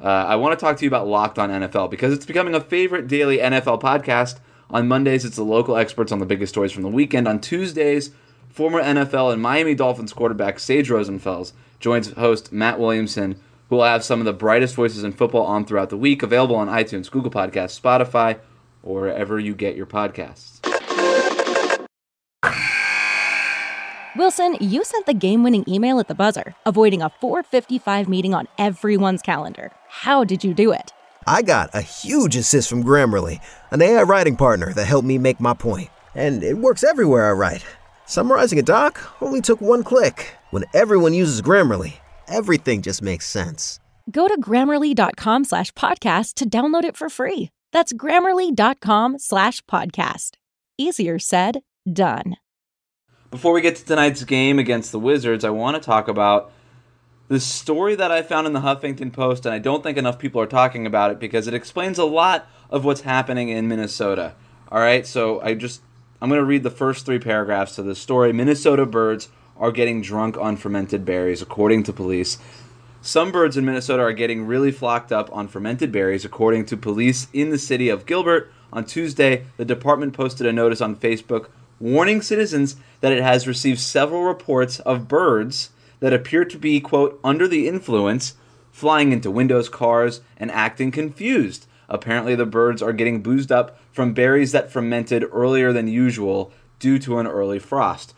Uh, 0.02 0.08
I 0.08 0.38
want 0.38 0.58
to 0.58 0.66
talk 0.66 0.78
to 0.78 0.86
you 0.86 0.88
about 0.88 1.08
Locked 1.08 1.40
On 1.40 1.50
NFL 1.50 1.92
because 1.92 2.14
it's 2.14 2.26
becoming 2.26 2.56
a 2.56 2.62
favorite 2.62 3.10
daily 3.10 3.40
NFL 3.40 3.82
podcast. 3.82 4.40
On 4.70 4.88
Mondays, 4.88 5.26
it's 5.26 5.36
the 5.36 5.44
local 5.44 5.76
experts 5.76 6.14
on 6.14 6.20
the 6.20 6.26
biggest 6.26 6.54
stories 6.54 6.72
from 6.72 6.84
the 6.84 6.90
weekend. 6.90 7.28
On 7.28 7.42
Tuesdays, 7.42 8.12
former 8.52 8.82
NFL 8.82 9.34
and 9.34 9.42
Miami 9.42 9.76
Dolphins 9.76 10.14
quarterback 10.14 10.60
Sage 10.60 10.90
Rosenfels 10.90 11.54
joins 11.80 12.12
host 12.12 12.52
Matt 12.52 12.80
Williamson, 12.80 13.40
who 13.70 13.78
will 13.78 13.84
have 13.84 14.04
some 14.04 14.20
of 14.20 14.26
the 14.26 14.34
brightest 14.34 14.76
voices 14.76 15.04
in 15.04 15.14
football 15.14 15.46
on 15.46 15.66
throughout 15.66 15.90
the 15.90 15.98
week. 15.98 16.22
Available 16.22 16.56
on 16.56 16.68
iTunes, 16.68 17.10
Google 17.10 17.32
Podcasts, 17.32 17.80
Spotify, 17.80 18.40
or 18.84 19.02
wherever 19.02 19.40
you 19.40 19.56
get 19.56 19.76
your 19.76 19.86
podcasts. 19.86 20.60
Wilson, 24.18 24.58
you 24.60 24.84
sent 24.84 25.06
the 25.06 25.14
game 25.14 25.42
winning 25.42 25.64
email 25.70 25.98
at 26.00 26.10
the 26.10 26.16
buzzer, 26.16 26.54
avoiding 26.66 27.02
a 27.02 27.10
455 27.22 28.10
meeting 28.10 28.34
on 28.34 28.48
everyone's 28.58 29.22
calendar. 29.22 29.72
How 29.88 30.26
did 30.26 30.44
you 30.44 30.54
do 30.54 30.74
it? 30.74 30.92
I 31.26 31.42
got 31.42 31.70
a 31.74 31.82
huge 31.82 32.36
assist 32.36 32.68
from 32.70 32.84
Grammarly, 32.84 33.40
an 33.72 33.82
AI 33.82 34.02
writing 34.02 34.36
partner 34.36 34.74
that 34.74 34.86
helped 34.86 35.08
me 35.08 35.18
make 35.18 35.40
my 35.40 35.54
point. 35.54 35.90
And 36.14 36.44
it 36.44 36.58
works 36.58 36.84
everywhere 36.84 37.30
I 37.30 37.32
write. 37.32 37.66
Summarizing 38.06 38.60
a 38.60 38.64
doc 38.64 39.00
only 39.22 39.42
took 39.42 39.62
one 39.62 39.84
click. 39.84 40.36
When 40.52 40.66
everyone 40.74 41.14
uses 41.14 41.42
Grammarly, 41.42 41.94
everything 42.28 42.82
just 42.82 43.02
makes 43.02 43.26
sense. 43.26 43.80
Go 44.12 44.28
to 44.28 44.40
grammarly.com 44.40 45.46
slash 45.46 45.72
podcast 45.72 46.34
to 46.36 46.50
download 46.50 46.84
it 46.84 46.98
for 46.98 47.10
free. 47.10 47.50
That's 47.72 47.94
grammarly.com 47.94 49.20
slash 49.20 49.62
podcast. 49.62 50.32
Easier 50.78 51.20
said, 51.20 51.62
done. 51.92 52.38
Before 53.30 53.54
we 53.54 53.62
get 53.62 53.78
to 53.78 53.86
tonight's 53.86 54.26
game 54.26 54.60
against 54.60 54.92
the 54.92 55.00
Wizards, 55.00 55.46
I 55.46 55.52
want 55.52 55.76
to 55.76 55.82
talk 55.82 56.10
about 56.10 56.52
the 57.30 57.40
story 57.40 57.96
that 57.96 58.12
I 58.12 58.24
found 58.24 58.46
in 58.46 58.52
the 58.52 58.60
Huffington 58.60 59.14
Post, 59.14 59.46
and 59.46 59.56
I 59.56 59.60
don't 59.60 59.84
think 59.84 59.98
enough 59.98 60.20
people 60.20 60.42
are 60.42 60.48
talking 60.48 60.86
about 60.86 61.12
it 61.12 61.20
because 61.20 61.48
it 61.48 61.54
explains 61.54 61.98
a 61.98 62.04
lot 62.04 62.46
of 62.70 62.84
what's 62.84 63.02
happening 63.02 63.48
in 63.48 63.70
Minnesota. 63.70 64.34
All 64.70 64.80
right, 64.82 65.08
so 65.08 65.40
I 65.40 65.54
just 65.54 65.82
I'm 66.22 66.30
going 66.30 66.40
to 66.40 66.46
read 66.46 66.62
the 66.62 66.70
first 66.70 67.04
three 67.04 67.18
paragraphs 67.18 67.76
to 67.76 67.82
the 67.82 67.96
story. 67.96 68.32
Minnesota 68.32 68.86
birds 68.86 69.30
are 69.58 69.72
getting 69.72 70.04
drunk 70.04 70.38
on 70.38 70.56
fermented 70.56 71.04
berries, 71.04 71.42
according 71.42 71.82
to 71.84 71.94
police. 71.94 72.38
Some 73.02 73.32
birds 73.32 73.58
in 73.58 73.66
Minnesota 73.66 74.04
are 74.04 74.14
getting 74.14 74.46
really 74.46 74.72
flocked 74.72 75.12
up 75.12 75.36
on 75.36 75.48
fermented 75.48 75.92
berries, 75.92 76.24
according 76.24 76.66
to 76.68 76.78
police 76.78 77.28
in 77.34 77.50
the 77.50 77.58
city 77.58 77.90
of 77.90 78.06
Gilbert. 78.06 78.54
On 78.72 78.86
Tuesday, 78.86 79.46
the 79.58 79.66
department 79.66 80.14
posted 80.14 80.46
a 80.46 80.54
notice 80.54 80.80
on 80.80 80.96
Facebook 80.96 81.48
warning 81.80 82.22
citizens 82.22 82.76
that 83.00 83.12
it 83.12 83.24
has 83.24 83.48
received 83.48 83.80
several 83.80 84.24
reports 84.24 84.80
of 84.82 85.08
birds 85.08 85.72
that 86.02 86.14
appear 86.14 86.46
to 86.46 86.60
be, 86.60 86.80
quote, 86.80 87.20
under 87.24 87.48
the 87.48 87.68
influence, 87.68 88.36
flying 88.72 89.12
into 89.12 89.32
windows, 89.32 89.70
cars, 89.70 90.22
and 90.38 90.52
acting 90.52 90.92
confused. 90.92 91.66
Apparently, 91.92 92.36
the 92.36 92.46
birds 92.46 92.82
are 92.82 92.94
getting 92.94 93.22
boozed 93.22 93.52
up 93.52 93.78
from 93.92 94.14
berries 94.14 94.54
that 94.54 94.72
fermented 94.72 95.26
earlier 95.32 95.74
than 95.74 95.90
usual 95.90 96.54
due 96.80 96.98
to 96.98 97.20
an 97.20 97.28
early 97.28 97.60
frost. 97.60 98.16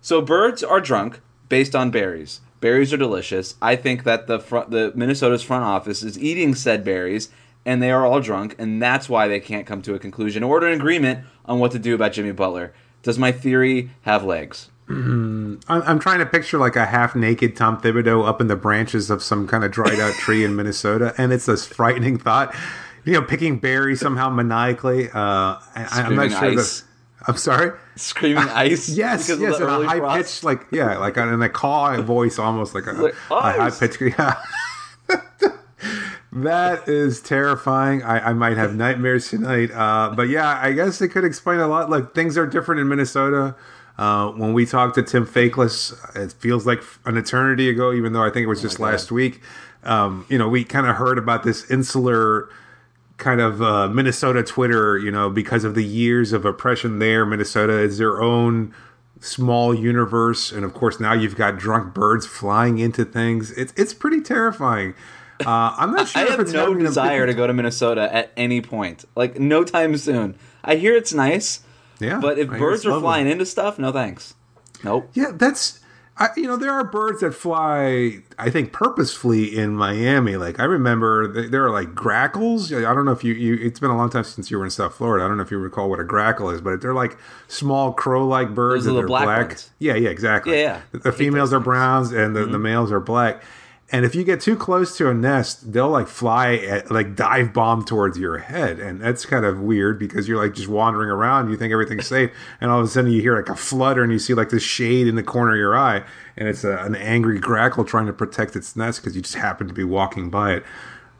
So 0.00 0.20
birds 0.20 0.64
are 0.64 0.80
drunk 0.80 1.20
based 1.48 1.76
on 1.76 1.92
berries. 1.92 2.40
Berries 2.60 2.92
are 2.92 2.96
delicious. 2.96 3.54
I 3.62 3.76
think 3.76 4.02
that 4.02 4.26
the 4.26 4.40
front, 4.40 4.72
the 4.72 4.92
Minnesota's 4.96 5.44
front 5.44 5.62
office 5.62 6.02
is 6.02 6.18
eating 6.18 6.56
said 6.56 6.84
berries, 6.84 7.30
and 7.64 7.80
they 7.80 7.92
are 7.92 8.04
all 8.04 8.20
drunk, 8.20 8.56
and 8.58 8.82
that's 8.82 9.08
why 9.08 9.28
they 9.28 9.38
can't 9.38 9.66
come 9.66 9.82
to 9.82 9.94
a 9.94 10.00
conclusion 10.00 10.42
or 10.42 10.64
an 10.64 10.72
agreement 10.72 11.24
on 11.44 11.60
what 11.60 11.70
to 11.72 11.78
do 11.78 11.94
about 11.94 12.12
Jimmy 12.12 12.32
Butler. 12.32 12.74
Does 13.04 13.20
my 13.20 13.30
theory 13.30 13.90
have 14.02 14.24
legs? 14.24 14.70
Mm, 14.88 15.62
I'm, 15.68 15.82
I'm 15.82 15.98
trying 16.00 16.18
to 16.18 16.26
picture 16.26 16.58
like 16.58 16.74
a 16.74 16.86
half 16.86 17.14
naked 17.14 17.54
Tom 17.54 17.80
Thibodeau 17.80 18.26
up 18.26 18.40
in 18.40 18.48
the 18.48 18.56
branches 18.56 19.10
of 19.10 19.22
some 19.22 19.46
kind 19.46 19.62
of 19.62 19.70
dried 19.70 20.00
out 20.00 20.14
tree 20.14 20.44
in 20.44 20.56
Minnesota, 20.56 21.14
and 21.16 21.32
it's 21.32 21.46
this 21.46 21.66
frightening 21.66 22.18
thought. 22.18 22.54
You 23.06 23.12
know, 23.12 23.22
picking 23.22 23.58
berries 23.58 24.00
somehow 24.00 24.28
maniacally. 24.30 25.08
Uh, 25.08 25.14
I, 25.14 25.88
I'm 25.92 26.16
not 26.16 26.30
sure. 26.30 26.56
That, 26.56 26.82
I'm 27.26 27.36
sorry. 27.36 27.78
Screaming 27.94 28.38
ice. 28.48 28.88
Yes, 28.88 29.28
yes, 29.28 29.38
the 29.38 29.64
in 29.64 29.84
a 29.84 29.88
high 29.88 29.98
frost? 29.98 30.16
pitched, 30.16 30.44
like 30.44 30.66
yeah, 30.70 30.98
like 30.98 31.16
in 31.16 31.40
a 31.40 31.48
call 31.48 32.02
voice, 32.02 32.38
almost 32.38 32.74
like 32.74 32.86
a, 32.86 32.92
Like, 32.92 33.14
a 33.30 33.52
high 33.52 33.70
pitched. 33.70 34.00
Yeah. 34.18 34.34
that 36.32 36.88
is 36.88 37.20
terrifying. 37.20 38.02
I, 38.02 38.30
I 38.30 38.32
might 38.32 38.56
have 38.56 38.74
nightmares 38.74 39.30
tonight. 39.30 39.70
Uh, 39.70 40.12
but 40.14 40.28
yeah, 40.28 40.58
I 40.60 40.72
guess 40.72 41.00
it 41.00 41.08
could 41.08 41.24
explain 41.24 41.60
a 41.60 41.68
lot. 41.68 41.88
Like 41.88 42.14
things 42.14 42.36
are 42.36 42.46
different 42.46 42.80
in 42.80 42.88
Minnesota. 42.88 43.54
Uh, 43.98 44.30
when 44.32 44.52
we 44.52 44.66
talked 44.66 44.96
to 44.96 45.02
Tim 45.02 45.24
Faklis, 45.26 45.94
it 46.16 46.32
feels 46.32 46.66
like 46.66 46.82
an 47.06 47.16
eternity 47.16 47.70
ago, 47.70 47.92
even 47.92 48.12
though 48.12 48.22
I 48.22 48.30
think 48.30 48.44
it 48.44 48.48
was 48.48 48.60
just 48.60 48.78
last 48.78 49.10
week. 49.10 49.40
Um, 49.84 50.26
you 50.28 50.36
know, 50.36 50.48
we 50.48 50.64
kind 50.64 50.86
of 50.86 50.96
heard 50.96 51.16
about 51.16 51.44
this 51.44 51.70
insular 51.70 52.50
kind 53.16 53.40
of 53.40 53.62
uh, 53.62 53.88
Minnesota 53.88 54.42
Twitter, 54.42 54.98
you 54.98 55.10
know, 55.10 55.30
because 55.30 55.64
of 55.64 55.74
the 55.74 55.84
years 55.84 56.32
of 56.32 56.44
oppression 56.44 56.98
there. 56.98 57.24
Minnesota 57.24 57.78
is 57.78 57.98
their 57.98 58.20
own 58.22 58.74
small 59.20 59.74
universe, 59.74 60.52
and 60.52 60.64
of 60.64 60.74
course 60.74 61.00
now 61.00 61.12
you've 61.12 61.36
got 61.36 61.58
drunk 61.58 61.94
birds 61.94 62.26
flying 62.26 62.78
into 62.78 63.04
things. 63.04 63.50
It's 63.52 63.72
it's 63.76 63.94
pretty 63.94 64.20
terrifying. 64.20 64.94
Uh, 65.44 65.74
I'm 65.76 65.92
not 65.92 66.08
sure 66.08 66.22
I 66.22 66.24
if 66.24 66.30
have 66.38 66.52
no 66.52 66.74
desire 66.74 67.26
to 67.26 67.34
go 67.34 67.46
to 67.46 67.52
Minnesota 67.52 68.14
at 68.14 68.32
any 68.36 68.62
point. 68.62 69.04
Like 69.14 69.38
no 69.38 69.64
time 69.64 69.96
soon. 69.96 70.36
I 70.64 70.76
hear 70.76 70.96
it's 70.96 71.12
nice, 71.12 71.60
Yeah, 72.00 72.20
but 72.20 72.38
if 72.38 72.50
I 72.50 72.58
birds 72.58 72.86
are 72.86 72.98
flying 73.00 73.28
into 73.28 73.44
stuff, 73.46 73.78
no 73.78 73.92
thanks. 73.92 74.34
Nope. 74.82 75.10
Yeah, 75.14 75.32
that's 75.32 75.80
I, 76.18 76.28
you 76.36 76.44
know 76.44 76.56
there 76.56 76.72
are 76.72 76.82
birds 76.82 77.20
that 77.20 77.34
fly. 77.34 78.20
I 78.38 78.48
think 78.48 78.72
purposefully 78.72 79.54
in 79.54 79.74
Miami. 79.76 80.36
Like 80.36 80.58
I 80.58 80.64
remember 80.64 81.30
th- 81.32 81.50
there 81.50 81.62
are 81.66 81.70
like 81.70 81.94
grackles. 81.94 82.72
I 82.72 82.80
don't 82.94 83.04
know 83.04 83.12
if 83.12 83.22
you, 83.22 83.34
you. 83.34 83.54
It's 83.60 83.78
been 83.80 83.90
a 83.90 83.96
long 83.96 84.08
time 84.08 84.24
since 84.24 84.50
you 84.50 84.58
were 84.58 84.64
in 84.64 84.70
South 84.70 84.94
Florida. 84.94 85.24
I 85.24 85.28
don't 85.28 85.36
know 85.36 85.42
if 85.42 85.50
you 85.50 85.58
recall 85.58 85.90
what 85.90 86.00
a 86.00 86.04
grackle 86.04 86.48
is, 86.50 86.62
but 86.62 86.80
they're 86.80 86.94
like 86.94 87.18
small 87.48 87.92
crow-like 87.92 88.54
birds. 88.54 88.84
Those 88.86 88.92
are 88.92 88.94
the 88.94 89.00
they're 89.00 89.06
black 89.08 89.48
ones. 89.48 89.70
Yeah, 89.78 89.94
yeah, 89.94 90.08
exactly. 90.08 90.52
Yeah, 90.54 90.62
yeah. 90.62 90.80
The, 90.92 90.98
the 91.00 91.12
females 91.12 91.52
are 91.52 91.60
browns 91.60 92.12
and 92.12 92.34
the, 92.34 92.40
Mm-hmm. 92.40 92.52
the 92.52 92.58
males 92.60 92.92
are 92.92 93.00
black. 93.00 93.42
And 93.92 94.04
if 94.04 94.16
you 94.16 94.24
get 94.24 94.40
too 94.40 94.56
close 94.56 94.96
to 94.96 95.08
a 95.08 95.14
nest, 95.14 95.72
they'll 95.72 95.88
like 95.88 96.08
fly, 96.08 96.54
at, 96.54 96.90
like 96.90 97.14
dive 97.14 97.52
bomb 97.52 97.84
towards 97.84 98.18
your 98.18 98.38
head, 98.38 98.80
and 98.80 99.00
that's 99.00 99.24
kind 99.24 99.44
of 99.44 99.60
weird 99.60 99.96
because 99.96 100.26
you're 100.26 100.42
like 100.42 100.54
just 100.54 100.66
wandering 100.66 101.08
around, 101.08 101.50
you 101.50 101.56
think 101.56 101.72
everything's 101.72 102.06
safe, 102.08 102.32
and 102.60 102.70
all 102.70 102.80
of 102.80 102.84
a 102.84 102.88
sudden 102.88 103.12
you 103.12 103.20
hear 103.20 103.36
like 103.36 103.48
a 103.48 103.54
flutter, 103.54 104.02
and 104.02 104.12
you 104.12 104.18
see 104.18 104.34
like 104.34 104.50
this 104.50 104.64
shade 104.64 105.06
in 105.06 105.14
the 105.14 105.22
corner 105.22 105.52
of 105.52 105.58
your 105.58 105.76
eye, 105.76 106.02
and 106.36 106.48
it's 106.48 106.64
a, 106.64 106.78
an 106.78 106.96
angry 106.96 107.38
grackle 107.38 107.84
trying 107.84 108.06
to 108.06 108.12
protect 108.12 108.56
its 108.56 108.74
nest 108.74 109.00
because 109.00 109.14
you 109.14 109.22
just 109.22 109.36
happen 109.36 109.68
to 109.68 109.74
be 109.74 109.84
walking 109.84 110.30
by 110.30 110.54
it. 110.54 110.64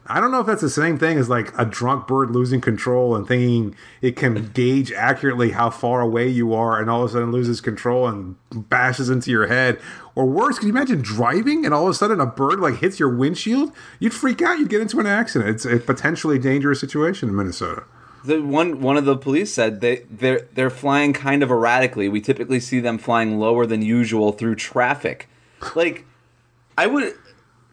I 0.09 0.21
don't 0.21 0.31
know 0.31 0.41
if 0.41 0.47
that's 0.47 0.63
the 0.63 0.71
same 0.71 0.99
thing 0.99 1.19
as 1.19 1.29
like 1.29 1.57
a 1.59 1.65
drunk 1.65 2.07
bird 2.07 2.31
losing 2.31 2.61
control 2.61 3.17
and 3.17 3.27
thinking 3.27 3.75
it 4.01 4.17
can 4.17 4.49
gauge 4.55 4.93
accurately 4.93 5.51
how 5.51 5.71
far 5.71 6.01
away 6.01 6.29
you 6.29 6.55
are 6.55 6.81
and 6.81 6.89
all 6.89 7.03
of 7.03 7.11
a 7.11 7.13
sudden 7.13 7.33
loses 7.33 7.61
control 7.61 8.07
and 8.07 8.37
bashes 8.51 9.11
into 9.11 9.31
your 9.31 9.47
head. 9.47 9.81
Or 10.15 10.27
worse, 10.27 10.59
can 10.59 10.69
you 10.69 10.75
imagine 10.75 11.03
driving 11.03 11.65
and 11.65 11.75
all 11.75 11.85
of 11.85 11.91
a 11.91 11.95
sudden 11.95 12.21
a 12.21 12.27
bird 12.27 12.61
like 12.61 12.77
hits 12.77 12.99
your 12.99 13.15
windshield? 13.15 13.73
You'd 13.99 14.15
freak 14.15 14.41
out. 14.41 14.59
You'd 14.59 14.71
get 14.71 14.81
into 14.81 15.01
an 15.01 15.07
accident. 15.07 15.51
It's 15.51 15.65
a 15.65 15.79
potentially 15.79 16.39
dangerous 16.39 16.81
situation 16.81 17.29
in 17.29 17.37
Minnesota. 17.37 17.85
The 18.25 18.41
one 18.41 18.81
one 18.81 18.97
of 18.97 19.05
the 19.05 19.17
police 19.17 19.55
said 19.55 19.81
they 19.81 20.05
they're 20.11 20.49
they're 20.55 20.71
flying 20.71 21.13
kind 21.13 21.43
of 21.43 21.51
erratically. 21.51 22.09
We 22.09 22.21
typically 22.21 22.59
see 22.59 22.81
them 22.81 22.99
flying 22.99 23.39
lower 23.39 23.67
than 23.67 23.83
usual 23.83 24.33
through 24.33 24.57
traffic. 24.57 25.29
Like 25.77 26.05
I 26.77 26.87
would 26.87 27.15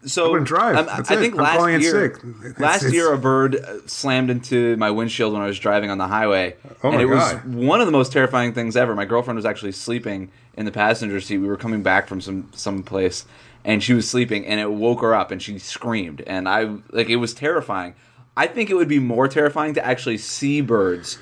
so 0.06 0.26
I 0.26 0.28
wouldn't 0.28 0.48
drive. 0.48 0.88
I 0.88 1.02
think 1.02 1.34
I'm 1.34 1.40
last 1.40 1.82
year 1.82 2.18
last 2.58 2.82
it's- 2.82 2.92
year 2.92 3.12
a 3.12 3.18
bird 3.18 3.56
uh, 3.56 3.86
slammed 3.86 4.30
into 4.30 4.76
my 4.76 4.90
windshield 4.90 5.32
when 5.32 5.42
I 5.42 5.46
was 5.46 5.58
driving 5.58 5.90
on 5.90 5.98
the 5.98 6.08
highway. 6.08 6.56
Oh 6.82 6.90
and 6.90 7.00
it 7.00 7.06
was 7.06 7.34
one 7.44 7.80
of 7.80 7.86
the 7.86 7.92
most 7.92 8.12
terrifying 8.12 8.52
things 8.52 8.76
ever. 8.76 8.94
My 8.94 9.04
girlfriend 9.04 9.36
was 9.36 9.46
actually 9.46 9.72
sleeping 9.72 10.30
in 10.56 10.64
the 10.66 10.72
passenger 10.72 11.20
seat. 11.20 11.38
We 11.38 11.48
were 11.48 11.56
coming 11.56 11.82
back 11.82 12.06
from 12.06 12.20
some 12.20 12.50
some 12.54 12.82
place 12.82 13.24
and 13.64 13.82
she 13.82 13.94
was 13.94 14.08
sleeping 14.08 14.46
and 14.46 14.60
it 14.60 14.70
woke 14.70 15.00
her 15.00 15.14
up 15.14 15.30
and 15.30 15.42
she 15.42 15.58
screamed 15.58 16.22
and 16.26 16.48
I 16.48 16.76
like 16.90 17.08
it 17.08 17.16
was 17.16 17.34
terrifying. 17.34 17.94
I 18.36 18.46
think 18.46 18.68
it 18.68 18.74
would 18.74 18.88
be 18.88 18.98
more 18.98 19.28
terrifying 19.28 19.74
to 19.74 19.84
actually 19.84 20.18
see 20.18 20.60
birds 20.60 21.18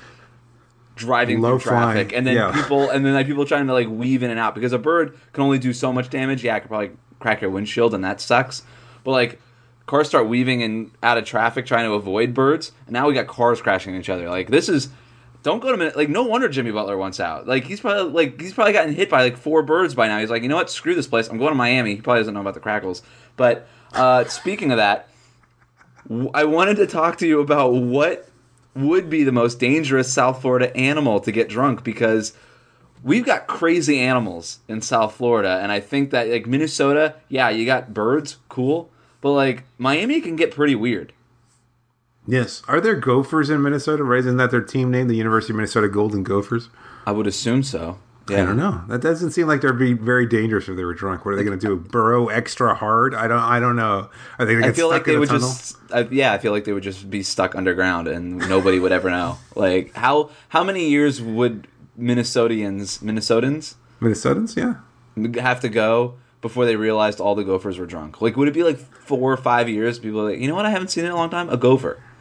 driving 0.95 1.41
Low 1.41 1.57
through 1.57 1.71
traffic 1.71 2.09
flying, 2.09 2.15
and 2.15 2.27
then 2.27 2.35
yeah. 2.35 2.51
people 2.51 2.89
and 2.89 3.05
then 3.05 3.13
like 3.13 3.27
people 3.27 3.45
trying 3.45 3.67
to 3.67 3.73
like 3.73 3.87
weave 3.87 4.23
in 4.23 4.31
and 4.31 4.39
out 4.39 4.55
because 4.55 4.73
a 4.73 4.79
bird 4.79 5.17
can 5.31 5.43
only 5.43 5.59
do 5.59 5.73
so 5.73 5.91
much 5.91 6.09
damage. 6.09 6.43
Yeah, 6.43 6.55
I 6.55 6.59
could 6.59 6.69
probably 6.69 6.91
crack 7.23 7.41
your 7.41 7.49
windshield 7.49 7.95
and 7.95 8.03
that 8.03 8.21
sucks. 8.21 8.61
But 9.03 9.11
like 9.11 9.41
cars 9.87 10.07
start 10.07 10.27
weaving 10.27 10.61
in 10.61 10.91
out 11.01 11.17
of 11.17 11.25
traffic 11.25 11.65
trying 11.65 11.85
to 11.85 11.93
avoid 11.93 12.33
birds, 12.33 12.71
and 12.85 12.93
now 12.93 13.07
we 13.07 13.13
got 13.15 13.27
cars 13.27 13.61
crashing 13.61 13.95
each 13.95 14.09
other. 14.09 14.29
Like 14.29 14.49
this 14.49 14.69
is 14.69 14.89
don't 15.41 15.59
go 15.59 15.71
to 15.71 15.77
Min- 15.77 15.93
like 15.95 16.09
no 16.09 16.23
wonder 16.23 16.47
Jimmy 16.47 16.71
Butler 16.71 16.97
wants 16.97 17.19
out. 17.19 17.47
Like 17.47 17.65
he's 17.65 17.79
probably 17.81 18.11
like 18.11 18.39
he's 18.39 18.53
probably 18.53 18.73
gotten 18.73 18.93
hit 18.93 19.09
by 19.09 19.23
like 19.23 19.37
four 19.37 19.63
birds 19.63 19.95
by 19.95 20.07
now. 20.07 20.19
He's 20.19 20.29
like, 20.29 20.43
you 20.43 20.49
know 20.49 20.55
what? 20.55 20.69
Screw 20.69 20.95
this 20.95 21.07
place. 21.07 21.27
I'm 21.27 21.37
going 21.37 21.51
to 21.51 21.55
Miami. 21.55 21.95
He 21.95 22.01
probably 22.01 22.21
doesn't 22.21 22.33
know 22.33 22.41
about 22.41 22.53
the 22.53 22.59
grackles. 22.59 23.01
But 23.35 23.67
uh, 23.93 24.25
speaking 24.25 24.71
of 24.71 24.77
that, 24.77 25.09
w- 26.07 26.31
I 26.33 26.45
wanted 26.45 26.77
to 26.77 26.87
talk 26.87 27.17
to 27.17 27.27
you 27.27 27.41
about 27.41 27.73
what 27.73 28.29
would 28.75 29.09
be 29.09 29.23
the 29.23 29.31
most 29.31 29.59
dangerous 29.59 30.11
South 30.11 30.41
Florida 30.41 30.75
animal 30.75 31.19
to 31.19 31.31
get 31.31 31.49
drunk 31.49 31.83
because 31.83 32.33
we've 33.03 33.25
got 33.25 33.47
crazy 33.47 33.99
animals 33.99 34.59
in 34.67 34.81
South 34.81 35.15
Florida, 35.15 35.59
and 35.61 35.71
I 35.71 35.79
think 35.79 36.11
that 36.11 36.29
like 36.29 36.47
Minnesota, 36.47 37.15
yeah, 37.29 37.49
you 37.49 37.65
got 37.65 37.93
birds, 37.93 38.37
cool, 38.49 38.89
but 39.21 39.31
like 39.33 39.63
Miami 39.77 40.21
can 40.21 40.35
get 40.35 40.51
pretty 40.51 40.75
weird. 40.75 41.13
Yes. 42.25 42.63
Are 42.67 42.79
there 42.79 42.95
gophers 42.95 43.49
in 43.49 43.61
Minnesota? 43.61 44.03
Right? 44.03 44.19
Isn't 44.19 44.37
that 44.37 44.51
their 44.51 44.61
team 44.61 44.89
name, 44.91 45.07
the 45.07 45.15
University 45.15 45.51
of 45.51 45.57
Minnesota 45.57 45.89
Golden 45.89 46.23
Gophers? 46.23 46.69
I 47.05 47.11
would 47.11 47.27
assume 47.27 47.63
so. 47.63 47.99
Yeah. 48.29 48.43
I 48.43 48.45
don't 48.45 48.55
know. 48.55 48.81
That 48.87 49.01
doesn't 49.01 49.31
seem 49.31 49.47
like 49.47 49.59
they'd 49.59 49.77
be 49.77 49.91
very 49.91 50.25
dangerous 50.25 50.69
if 50.69 50.77
they 50.77 50.85
were 50.85 50.93
drunk. 50.93 51.25
What 51.25 51.33
are 51.33 51.35
they 51.35 51.43
going 51.43 51.59
to 51.59 51.67
do? 51.67 51.75
Burrow 51.91 52.29
extra 52.29 52.73
hard? 52.73 53.13
I 53.13 53.27
don't. 53.27 53.39
I 53.39 53.59
don't 53.59 53.75
know. 53.75 54.09
Are 54.39 54.45
they 54.45 54.55
to 54.55 54.65
I 54.65 54.71
feel 54.71 54.87
like 54.87 55.03
they 55.03 55.17
would 55.17 55.27
tunnel? 55.27 55.49
just, 55.49 55.75
I, 55.91 56.01
yeah, 56.09 56.31
I 56.31 56.37
feel 56.37 56.53
like 56.53 56.63
they 56.63 56.71
would 56.71 56.83
just 56.83 57.09
be 57.09 57.21
stuck 57.21 57.53
underground 57.53 58.07
and 58.07 58.37
nobody 58.37 58.79
would 58.79 58.93
ever 58.93 59.09
know. 59.09 59.37
Like 59.55 59.93
how 59.93 60.29
how 60.47 60.63
many 60.63 60.89
years 60.89 61.21
would 61.21 61.67
Minnesotians 61.99 62.99
Minnesotans 63.03 63.75
Minnesotans? 64.01 64.55
Yeah. 64.55 65.41
have 65.41 65.59
to 65.61 65.69
go 65.69 66.15
before 66.41 66.65
they 66.65 66.75
realized 66.75 67.19
all 67.21 67.35
the 67.35 67.43
gophers 67.43 67.77
were 67.79 67.85
drunk? 67.85 68.21
Like, 68.21 68.35
would 68.35 68.47
it 68.49 68.53
be 68.53 68.63
like 68.63 68.77
four 68.77 69.31
or 69.31 69.37
five 69.37 69.69
years? 69.69 69.97
People 69.99 70.21
are 70.21 70.31
like, 70.31 70.39
you 70.39 70.47
know 70.47 70.55
what? 70.55 70.65
I 70.65 70.71
haven't 70.71 70.89
seen 70.89 71.03
it 71.05 71.07
in 71.07 71.13
a 71.13 71.15
long 71.15 71.29
time. 71.29 71.49
A 71.49 71.57
gopher. 71.57 72.01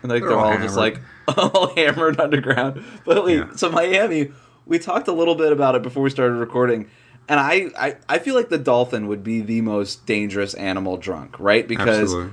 And 0.00 0.12
like 0.12 0.22
they're, 0.22 0.38
all 0.38 0.52
all, 0.52 0.58
just 0.58 0.76
like 0.76 1.00
all 1.36 1.74
hammered 1.74 2.20
underground. 2.20 2.84
But 3.04 3.24
wait, 3.24 3.38
Yeah. 3.38 3.56
so 3.56 3.68
Miami, 3.68 4.30
we 4.64 4.78
talked 4.78 5.08
a 5.08 5.12
little 5.12 5.34
bit 5.34 5.50
about 5.50 5.74
it 5.74 5.82
before 5.82 6.04
we 6.04 6.10
started 6.10 6.34
recording, 6.36 6.88
and 7.28 7.40
I, 7.40 7.70
I 7.76 7.96
I 8.08 8.18
feel 8.20 8.36
like 8.36 8.48
the 8.48 8.58
dolphin 8.58 9.08
would 9.08 9.24
be 9.24 9.40
the 9.40 9.60
most 9.60 10.06
dangerous 10.06 10.54
animal 10.54 10.98
drunk, 10.98 11.40
right? 11.40 11.66
Because 11.66 12.12
Absolutely. 12.14 12.32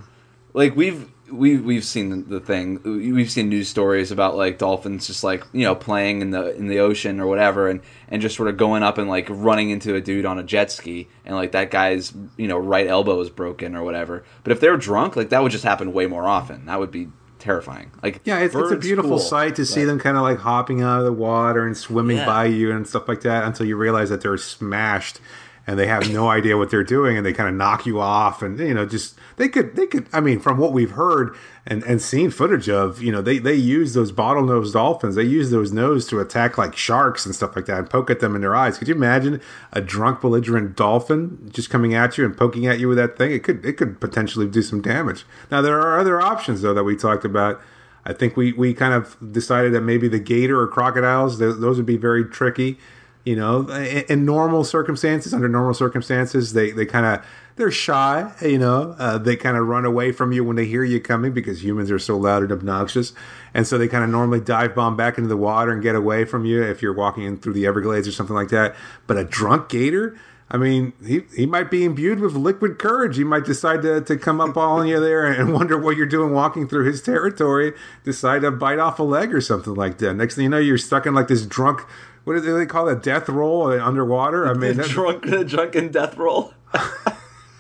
like 0.54 0.76
we've 0.76 1.10
we 1.32 1.58
we've 1.58 1.84
seen 1.84 2.10
the, 2.10 2.16
the 2.18 2.40
thing. 2.40 2.82
We've 2.84 3.32
seen 3.32 3.50
news 3.50 3.68
stories 3.68 4.12
about 4.12 4.36
like 4.36 4.58
dolphins 4.58 5.08
just 5.08 5.24
like 5.24 5.44
you 5.54 5.64
know 5.64 5.76
playing 5.76 6.22
in 6.22 6.32
the 6.32 6.56
in 6.56 6.68
the 6.68 6.80
ocean 6.80 7.20
or 7.20 7.28
whatever 7.28 7.68
and 7.68 7.82
and 8.08 8.22
just 8.22 8.36
sort 8.36 8.50
of 8.50 8.58
going 8.58 8.84
up 8.84 8.98
and 8.98 9.10
like 9.10 9.28
running 9.30 9.70
into 9.72 9.96
a 9.96 10.02
dude 10.02 10.26
on 10.26 10.38
a 10.38 10.44
jet 10.44 10.72
ski 10.72 11.08
and 11.26 11.36
like 11.36 11.52
that 11.54 11.72
guy's 11.72 12.14
you 12.38 12.48
know 12.48 12.58
right 12.58 12.88
elbow 12.88 13.20
is 13.22 13.30
broken 13.30 13.76
or 13.76 13.84
whatever. 13.84 14.24
But 14.44 14.52
if 14.52 14.60
they're 14.60 14.78
drunk 14.78 15.16
like 15.16 15.30
that 15.30 15.42
would 15.42 15.52
just 15.52 15.64
happen 15.64 15.94
way 15.94 16.06
more 16.06 16.28
often. 16.28 16.66
That 16.68 16.80
would 16.80 16.92
be 16.92 17.10
terrifying. 17.40 17.92
Like 18.02 18.22
Yeah, 18.24 18.40
it's, 18.40 18.56
it's 18.56 18.72
a 18.72 18.78
beautiful 18.78 19.12
cool, 19.12 19.20
sight 19.20 19.56
to 19.56 19.66
see 19.66 19.84
them 19.84 20.00
kind 20.00 20.18
of 20.18 20.24
like 20.24 20.40
hopping 20.40 20.82
out 20.82 21.00
of 21.00 21.06
the 21.06 21.14
water 21.14 21.66
and 21.66 21.78
swimming 21.78 22.18
Yeah. 22.18 22.26
by 22.26 22.46
you 22.46 22.72
and 22.72 22.88
stuff 22.88 23.08
like 23.08 23.22
that 23.22 23.44
until 23.44 23.66
you 23.66 23.76
realize 23.78 24.10
that 24.10 24.22
they're 24.22 24.38
smashed 24.38 25.20
and 25.68 25.80
they 25.80 25.88
have 25.88 26.12
no 26.12 26.30
idea 26.30 26.58
what 26.58 26.70
they're 26.70 26.84
doing 26.84 27.18
and 27.18 27.26
they 27.26 27.34
kind 27.34 27.50
of 27.50 27.56
knock 27.56 27.86
you 27.86 28.00
off 28.00 28.42
and 28.42 28.60
you 28.60 28.74
know 28.74 28.86
just 28.86 29.16
they 29.38 29.48
could 29.48 29.76
they 29.76 29.88
could 29.88 30.08
I 30.14 30.20
mean 30.20 30.40
from 30.40 30.58
what 30.58 30.74
we've 30.74 30.92
heard 30.92 31.36
and 31.66 31.84
and 31.84 32.02
seen 32.02 32.30
footage 32.30 32.70
of 32.70 33.02
you 33.02 33.12
know 33.12 33.22
they 33.22 33.40
they 33.40 33.56
use 33.56 33.94
those 33.94 34.12
bottlenose 34.12 34.74
dolphins 34.74 35.16
they 35.16 35.24
use 35.24 35.50
those 35.52 35.72
nose 35.72 36.06
to 36.08 36.20
attack 36.20 36.58
like 36.58 36.76
sharks 36.76 37.26
and 37.26 37.34
stuff 37.34 37.56
like 37.56 37.66
that 37.66 37.80
and 37.80 37.90
poke 37.90 38.10
at 38.10 38.20
them 38.20 38.36
in 38.36 38.42
their 38.42 38.56
eyes. 38.56 38.78
Could 38.78 38.88
you 38.88 38.96
imagine 38.96 39.42
a 39.72 39.82
drunk 39.82 40.22
belligerent 40.22 40.76
dolphin 40.76 41.50
just 41.52 41.70
coming 41.70 41.94
at 41.94 42.18
you 42.18 42.26
and 42.26 42.38
poking 42.38 42.68
at 42.68 42.80
you 42.80 42.88
with 42.88 42.98
that 42.98 43.18
thing? 43.18 43.32
It 43.32 43.44
could 43.44 43.66
it 43.66 43.74
could 43.74 44.00
potentially 44.00 44.48
do 44.48 44.62
some 44.62 44.82
damage. 44.82 45.26
Now 45.50 45.62
there 45.62 45.80
are 45.80 46.00
other 46.00 46.22
options 46.22 46.62
though 46.62 46.74
that 46.74 46.84
we 46.84 46.96
talked 46.96 47.26
about. 47.26 47.62
I 48.08 48.14
think 48.14 48.38
we, 48.38 48.54
we 48.54 48.76
kind 48.76 48.94
of 48.94 49.18
decided 49.32 49.74
that 49.74 49.82
maybe 49.82 50.08
the 50.08 50.20
gator 50.20 50.60
or 50.62 50.68
crocodiles, 50.68 51.40
th- 51.40 51.56
those 51.58 51.78
would 51.78 51.88
be 51.88 51.98
very 51.98 52.24
tricky. 52.24 52.78
You 53.26 53.36
know, 53.36 53.68
in, 53.68 54.24
normal 54.24 54.64
circumstances, 54.64 55.34
under 55.34 55.50
normal 55.50 55.74
circumstances, 55.74 56.54
they 56.54 56.70
they 56.70 56.86
kind 56.86 57.08
of 57.08 57.26
they're 57.56 57.72
shy. 57.72 58.32
You 58.40 58.60
know, 58.60 58.96
uh, 59.00 59.18
they 59.18 59.36
kind 59.36 59.58
of 59.58 59.66
run 59.66 59.84
away 59.84 60.12
from 60.12 60.32
you 60.32 60.44
when 60.44 60.56
they 60.56 60.66
hear 60.66 60.84
you 60.84 61.02
coming 61.02 61.34
because 61.34 61.64
humans 61.64 61.90
are 61.90 61.98
so 61.98 62.18
loud 62.18 62.44
and 62.44 62.52
obnoxious, 62.52 63.14
and 63.54 63.66
so 63.66 63.80
they 63.80 63.88
kind 63.88 64.04
of 64.04 64.12
normally 64.12 64.42
dive 64.42 64.76
bomb 64.76 64.96
back 64.96 65.18
into 65.18 65.28
the 65.28 65.38
water 65.38 65.72
and 65.72 65.82
get 65.82 65.96
away 65.96 66.24
from 66.24 66.46
you 66.46 66.62
if 66.62 66.84
you're 66.84 66.94
walking 66.94 67.24
in 67.24 67.38
through 67.38 67.54
the 67.54 67.66
Everglades 67.66 68.08
or 68.08 68.12
something 68.12 68.36
like 68.36 68.50
that. 68.50 68.76
But 69.08 69.18
a 69.18 69.24
drunk 69.24 69.70
gator. 69.70 70.16
I 70.50 70.58
mean, 70.58 70.94
he, 71.04 71.24
he 71.36 71.46
might 71.48 71.72
be 71.72 71.84
imbued 71.84 72.20
with 72.20 72.36
liquid 72.36 72.78
courage. 72.78 73.18
He 73.18 73.24
might 73.24 73.46
decide 73.46 73.82
to, 73.82 74.02
to 74.02 74.16
come 74.16 74.40
up 74.40 74.56
on 74.56 74.88
you 74.88 75.00
there 75.00 75.26
and 75.26 75.52
wonder 75.54 75.78
what 75.78 75.98
you're 75.98 76.06
doing 76.06 76.34
walking 76.34 76.68
through 76.68 76.86
his 76.86 77.02
territory, 77.02 77.74
decide 78.04 78.44
to 78.44 78.52
bite 78.52 78.78
off 78.78 79.00
a 79.00 79.04
leg 79.04 79.34
or 79.34 79.42
something 79.42 79.74
like 79.74 79.98
that. 79.98 80.14
Next 80.14 80.36
thing 80.36 80.44
you 80.44 80.50
know, 80.50 80.60
you're 80.60 80.78
stuck 80.78 81.08
in 81.08 81.16
like 81.16 81.30
this 81.30 81.46
drunk, 81.46 81.82
what 82.26 82.34
do 82.34 82.58
they 82.58 82.66
call 82.66 82.88
it, 82.90 83.02
death 83.02 83.28
roll 83.28 83.72
underwater? 83.72 84.48
I 84.48 84.54
mean, 84.54 84.78
that, 84.78 84.88
drunk, 84.88 85.24
drunken 85.48 85.92
death 85.92 86.16
roll. 86.16 86.54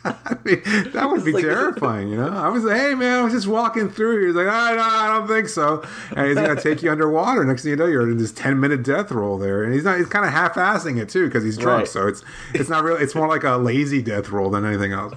I 0.06 0.38
mean, 0.46 0.62
that 0.94 1.10
would 1.10 1.26
be 1.26 1.32
like- 1.32 1.44
terrifying, 1.44 2.10
you 2.10 2.18
know. 2.18 2.30
I 2.30 2.48
was 2.50 2.64
like, 2.64 2.78
"Hey, 2.78 2.94
man, 2.94 3.20
I 3.20 3.22
was 3.24 3.34
just 3.34 3.48
walking 3.48 3.90
through." 3.90 4.28
He's 4.28 4.36
like, 4.36 4.48
"I 4.48 4.76
no, 4.76 4.82
I 4.82 5.18
don't 5.18 5.28
think 5.28 5.50
so." 5.50 5.84
And 6.16 6.28
he's 6.28 6.36
gonna 6.36 6.62
take 6.62 6.84
you 6.84 6.92
underwater. 6.92 7.44
Next 7.44 7.64
thing 7.64 7.72
you 7.72 7.76
know, 7.76 7.86
you're 7.88 8.10
in 8.10 8.18
this 8.18 8.32
ten 8.32 8.60
minute 8.60 8.84
death 8.84 9.12
roll 9.12 9.38
there, 9.38 9.64
and 9.64 9.74
he's 9.74 9.84
not. 9.84 9.98
He's 9.98 10.08
kind 10.08 10.26
of 10.26 10.32
half 10.32 10.54
assing 10.54 11.02
it 11.02 11.10
too 11.10 11.26
because 11.26 11.44
he's 11.44 11.58
drunk. 11.58 11.80
Right. 11.80 11.88
So 11.88 12.08
it's 12.08 12.24
it's 12.54 12.70
not 12.70 12.84
really. 12.84 13.02
It's 13.02 13.16
more 13.16 13.28
like 13.28 13.44
a 13.44 13.58
lazy 13.58 14.02
death 14.02 14.30
roll 14.30 14.50
than 14.50 14.64
anything 14.66 14.94
else. 14.94 15.14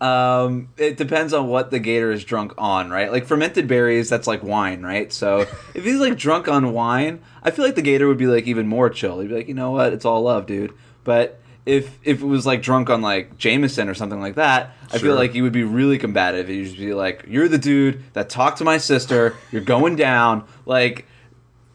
Um, 0.00 0.70
it 0.78 0.96
depends 0.96 1.34
on 1.34 1.48
what 1.48 1.70
the 1.70 1.78
gator 1.78 2.10
is 2.10 2.24
drunk 2.24 2.54
on, 2.56 2.88
right? 2.88 3.12
Like 3.12 3.26
fermented 3.26 3.68
berries, 3.68 4.08
that's 4.08 4.26
like 4.26 4.42
wine, 4.42 4.82
right? 4.82 5.12
So 5.12 5.40
if 5.74 5.84
he's 5.84 6.00
like 6.00 6.16
drunk 6.16 6.48
on 6.48 6.72
wine, 6.72 7.20
I 7.42 7.50
feel 7.50 7.66
like 7.66 7.74
the 7.74 7.82
gator 7.82 8.08
would 8.08 8.16
be 8.16 8.26
like 8.26 8.46
even 8.46 8.66
more 8.66 8.88
chill. 8.88 9.20
He'd 9.20 9.28
be 9.28 9.34
like, 9.34 9.48
you 9.48 9.52
know 9.54 9.72
what, 9.72 9.92
it's 9.92 10.06
all 10.06 10.22
love, 10.22 10.46
dude. 10.46 10.72
But 11.04 11.39
if 11.66 11.98
if 12.04 12.22
it 12.22 12.26
was 12.26 12.46
like 12.46 12.62
drunk 12.62 12.90
on 12.90 13.02
like 13.02 13.36
Jameson 13.38 13.88
or 13.88 13.94
something 13.94 14.20
like 14.20 14.36
that, 14.36 14.72
I 14.92 14.98
feel 14.98 15.14
like 15.14 15.32
he 15.32 15.42
would 15.42 15.52
be 15.52 15.62
really 15.64 15.98
combative. 15.98 16.48
He'd 16.48 16.64
just 16.64 16.78
be 16.78 16.94
like, 16.94 17.24
"You're 17.28 17.48
the 17.48 17.58
dude 17.58 18.02
that 18.14 18.28
talked 18.30 18.58
to 18.58 18.64
my 18.64 18.78
sister. 18.78 19.36
You're 19.52 19.62
going 19.62 19.96
down." 19.96 20.44
Like 20.66 21.06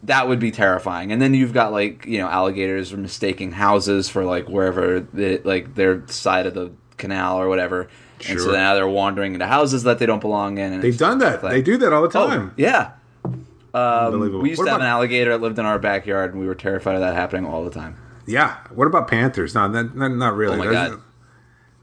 that 0.02 0.28
would 0.28 0.38
be 0.40 0.50
terrifying. 0.50 1.10
And 1.12 1.20
then 1.22 1.34
you've 1.34 1.52
got 1.52 1.72
like 1.72 2.04
you 2.06 2.18
know 2.18 2.28
alligators 2.28 2.92
are 2.92 2.96
mistaking 2.98 3.52
houses 3.52 4.08
for 4.08 4.24
like 4.24 4.48
wherever 4.48 5.00
the, 5.00 5.40
like 5.44 5.74
their 5.74 6.06
side 6.08 6.46
of 6.46 6.54
the 6.54 6.72
canal 6.96 7.38
or 7.38 7.48
whatever. 7.48 7.88
And 8.28 8.40
so 8.40 8.50
now 8.50 8.74
they're 8.74 8.88
wandering 8.88 9.34
into 9.34 9.46
houses 9.46 9.82
that 9.84 9.98
they 9.98 10.06
don't 10.06 10.20
belong 10.20 10.56
in. 10.58 10.72
And 10.72 10.82
They've 10.82 10.96
done 10.96 11.18
that. 11.18 11.42
like- 11.44 11.52
They 11.52 11.60
do 11.62 11.76
that 11.76 11.92
all 11.92 12.08
the 12.08 12.18
Oh, 12.18 12.26
time. 12.28 12.52
yeah. 12.56 12.92
Um, 13.24 13.34
Unbelievable. 13.74 14.40
we 14.40 14.48
used 14.48 14.58
What 14.58 14.64
to 14.64 14.70
have 14.70 14.78
about- 14.80 14.86
an 14.86 14.90
alligator 14.90 15.32
that 15.32 15.42
lived 15.42 15.58
in 15.58 15.66
our 15.66 15.78
backyard, 15.78 16.30
and 16.32 16.40
we 16.40 16.46
were 16.46 16.54
terrified 16.54 16.94
of 16.94 17.02
that 17.02 17.14
happening 17.14 17.44
all 17.44 17.62
the 17.62 17.70
time. 17.70 17.96
Yeah. 18.26 18.56
What 18.74 18.86
about 18.86 19.08
panthers? 19.08 19.54
No, 19.54 19.66
not, 19.68 19.94
not, 19.94 20.34
really. 20.34 20.54
Oh 20.56 20.58
my 20.58 20.64
There's- 20.66 20.90
God. 20.90 21.00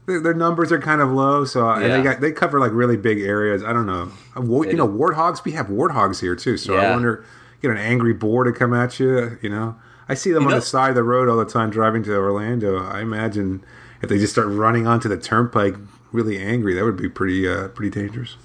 Their, 0.06 0.20
their 0.20 0.34
numbers 0.34 0.70
are 0.70 0.78
kind 0.78 1.00
of 1.00 1.10
low, 1.10 1.46
so 1.46 1.66
and 1.70 1.82
Yeah. 1.86 1.96
they 1.96 2.02
got 2.02 2.20
they 2.20 2.30
cover 2.30 2.60
like 2.60 2.72
really 2.72 2.98
big 2.98 3.20
areas. 3.20 3.64
I 3.64 3.72
don't 3.72 3.86
know. 3.86 4.10
Uh, 4.36 4.42
You 4.42 4.74
know, 4.76 4.86
warthogs. 4.86 5.42
We 5.44 5.52
have 5.52 5.68
warthogs 5.68 6.20
here 6.20 6.36
too, 6.36 6.56
so 6.58 6.76
I 6.76 6.90
wonder. 6.90 7.24
Get 7.62 7.70
an 7.70 7.78
angry 7.78 8.12
boar 8.12 8.44
to 8.44 8.52
come 8.52 8.74
at 8.74 9.00
you. 9.00 9.38
You 9.40 9.48
know, 9.48 9.76
I 10.06 10.12
see 10.12 10.30
them 10.32 10.42
You 10.42 10.48
on 10.48 10.52
know- 10.52 10.60
the 10.60 10.66
side 10.66 10.90
of 10.90 10.94
the 10.96 11.02
road 11.02 11.30
all 11.30 11.38
the 11.38 11.46
time 11.46 11.70
driving 11.70 12.02
to 12.02 12.14
Orlando. 12.14 12.76
I 12.84 13.00
imagine 13.00 13.64
if 14.02 14.10
they 14.10 14.18
just 14.18 14.34
start 14.34 14.48
running 14.48 14.86
onto 14.86 15.08
the 15.08 15.16
turnpike, 15.16 15.76
really 16.12 16.36
angry, 16.38 16.74
that 16.74 16.84
would 16.84 16.98
be 16.98 17.08
pretty 17.08 17.48
uh, 17.48 17.68
pretty 17.68 17.88
dangerous. 17.88 18.36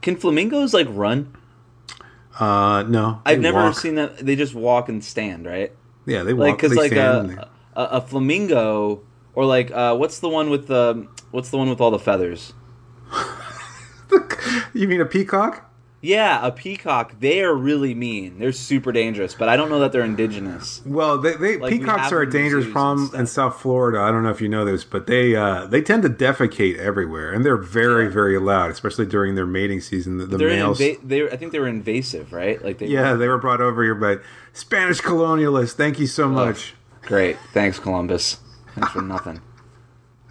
Can 0.00 0.16
flamingos 0.16 0.72
like 0.72 0.86
run? 0.90 1.36
Uh, 2.40 2.84
no, 2.88 3.20
I've 3.26 3.40
never 3.40 3.58
walk. 3.58 3.74
seen 3.78 3.96
that. 3.96 4.18
They 4.24 4.36
just 4.36 4.54
walk 4.54 4.88
and 4.88 5.04
stand, 5.04 5.44
right? 5.44 5.72
Yeah, 6.08 6.22
they 6.22 6.32
Like 6.32 6.52
walk. 6.52 6.58
because 6.58 6.70
they 6.72 6.76
like 6.82 6.92
stand 6.92 7.32
a, 7.32 7.48
a 7.76 7.84
a 7.84 8.00
flamingo 8.00 9.02
or 9.34 9.44
like 9.44 9.70
uh, 9.70 9.94
what's 9.96 10.20
the 10.20 10.28
one 10.28 10.48
with 10.50 10.66
the 10.66 11.06
what's 11.30 11.50
the 11.50 11.58
one 11.58 11.68
with 11.68 11.80
all 11.80 11.90
the 11.90 11.98
feathers? 11.98 12.54
you 14.74 14.88
mean 14.88 15.00
a 15.00 15.04
peacock? 15.04 15.67
Yeah, 16.00 16.46
a 16.46 16.52
peacock. 16.52 17.18
They 17.18 17.42
are 17.42 17.54
really 17.54 17.92
mean. 17.92 18.38
They're 18.38 18.52
super 18.52 18.92
dangerous, 18.92 19.34
but 19.34 19.48
I 19.48 19.56
don't 19.56 19.68
know 19.68 19.80
that 19.80 19.90
they're 19.90 20.04
indigenous. 20.04 20.80
Well, 20.86 21.18
they, 21.18 21.34
they 21.34 21.56
Like, 21.56 21.72
peacocks 21.72 22.12
are 22.12 22.22
a 22.22 22.30
dangerous 22.30 22.70
problem 22.70 23.10
in 23.14 23.26
South 23.26 23.60
Florida. 23.60 23.98
I 24.00 24.12
don't 24.12 24.22
know 24.22 24.30
if 24.30 24.40
you 24.40 24.48
know 24.48 24.64
this, 24.64 24.84
but 24.84 25.08
they 25.08 25.34
uh, 25.34 25.66
they 25.66 25.82
tend 25.82 26.04
to 26.04 26.08
defecate 26.08 26.78
everywhere, 26.78 27.32
and 27.32 27.44
they're 27.44 27.56
very 27.56 28.06
very 28.08 28.38
loud, 28.38 28.70
especially 28.70 29.06
during 29.06 29.34
their 29.34 29.46
mating 29.46 29.80
season. 29.80 30.18
The, 30.18 30.26
the 30.26 30.38
males, 30.38 30.78
inva- 30.78 31.00
they 31.02 31.28
I 31.28 31.36
think 31.36 31.50
they 31.50 31.58
were 31.58 31.66
invasive, 31.66 32.32
right? 32.32 32.62
Like 32.62 32.78
they 32.78 32.86
yeah, 32.86 33.14
they 33.14 33.26
were 33.26 33.38
brought 33.38 33.60
over 33.60 33.82
here 33.82 33.96
by 33.96 34.18
Spanish 34.52 35.00
colonialists. 35.00 35.72
Thank 35.72 35.98
you 35.98 36.06
so 36.06 36.28
much. 36.28 36.74
Great, 37.02 37.38
thanks 37.52 37.80
Columbus. 37.80 38.38
Thanks 38.74 38.92
for 38.92 39.02
nothing. 39.02 39.42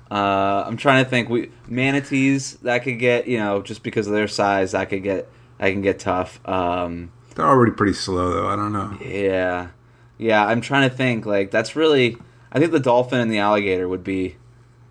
Uh, 0.09 0.63
I'm 0.65 0.77
trying 0.77 1.03
to 1.03 1.09
think. 1.09 1.27
We 1.27 1.51
manatees 1.67 2.53
that 2.59 2.83
could 2.83 2.97
get 2.97 3.27
you 3.27 3.39
know 3.39 3.61
just 3.61 3.83
because 3.83 4.07
of 4.07 4.13
their 4.13 4.29
size 4.29 4.71
that 4.71 4.87
could 4.87 5.03
get 5.03 5.27
I 5.59 5.71
can 5.71 5.81
get 5.81 5.99
tough. 5.99 6.39
Um, 6.47 7.11
They're 7.35 7.45
already 7.45 7.71
pretty 7.71 7.93
slow, 7.93 8.31
though. 8.33 8.47
I 8.47 8.55
don't 8.55 8.73
know. 8.73 8.97
yeah, 9.03 9.69
yeah. 10.17 10.45
I'm 10.45 10.61
trying 10.61 10.89
to 10.89 10.95
think. 10.95 11.25
Like 11.25 11.51
that's 11.51 11.75
really. 11.75 12.17
I 12.51 12.59
think 12.59 12.71
the 12.71 12.79
dolphin 12.79 13.19
and 13.19 13.29
the 13.31 13.39
alligator 13.39 13.87
would 13.89 14.03
be 14.03 14.37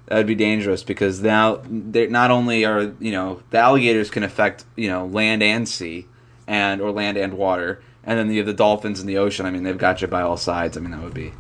that 0.07 0.17
would 0.17 0.27
be 0.27 0.35
dangerous 0.35 0.85
because 0.85 1.21
now 1.23 1.63
they 1.69 2.07
not 2.07 2.31
only 2.31 2.65
are 2.65 2.95
you 3.01 3.13
know 3.13 3.43
the 3.51 3.59
alligators 3.59 4.11
can 4.11 4.23
affect 4.23 4.65
you 4.77 4.89
know 4.89 5.07
land 5.07 5.43
and 5.43 5.69
sea 5.69 6.07
and 6.47 6.81
or 6.81 6.93
land 6.93 7.17
and 7.17 7.35
water 7.35 7.83
and 8.05 8.19
then 8.19 8.31
you 8.31 8.37
have 8.39 8.47
the 8.47 8.53
dolphins 8.53 9.01
in 9.01 9.07
the 9.07 9.17
ocean. 9.19 9.47
I 9.47 9.51
mean 9.51 9.63
they've 9.65 9.77
got 9.79 10.01
you 10.03 10.07
by 10.07 10.23
all 10.23 10.37
sides. 10.37 10.77
I 10.77 10.81
mean 10.81 10.93
that 10.93 11.03
would 11.03 11.15
be. 11.15 11.33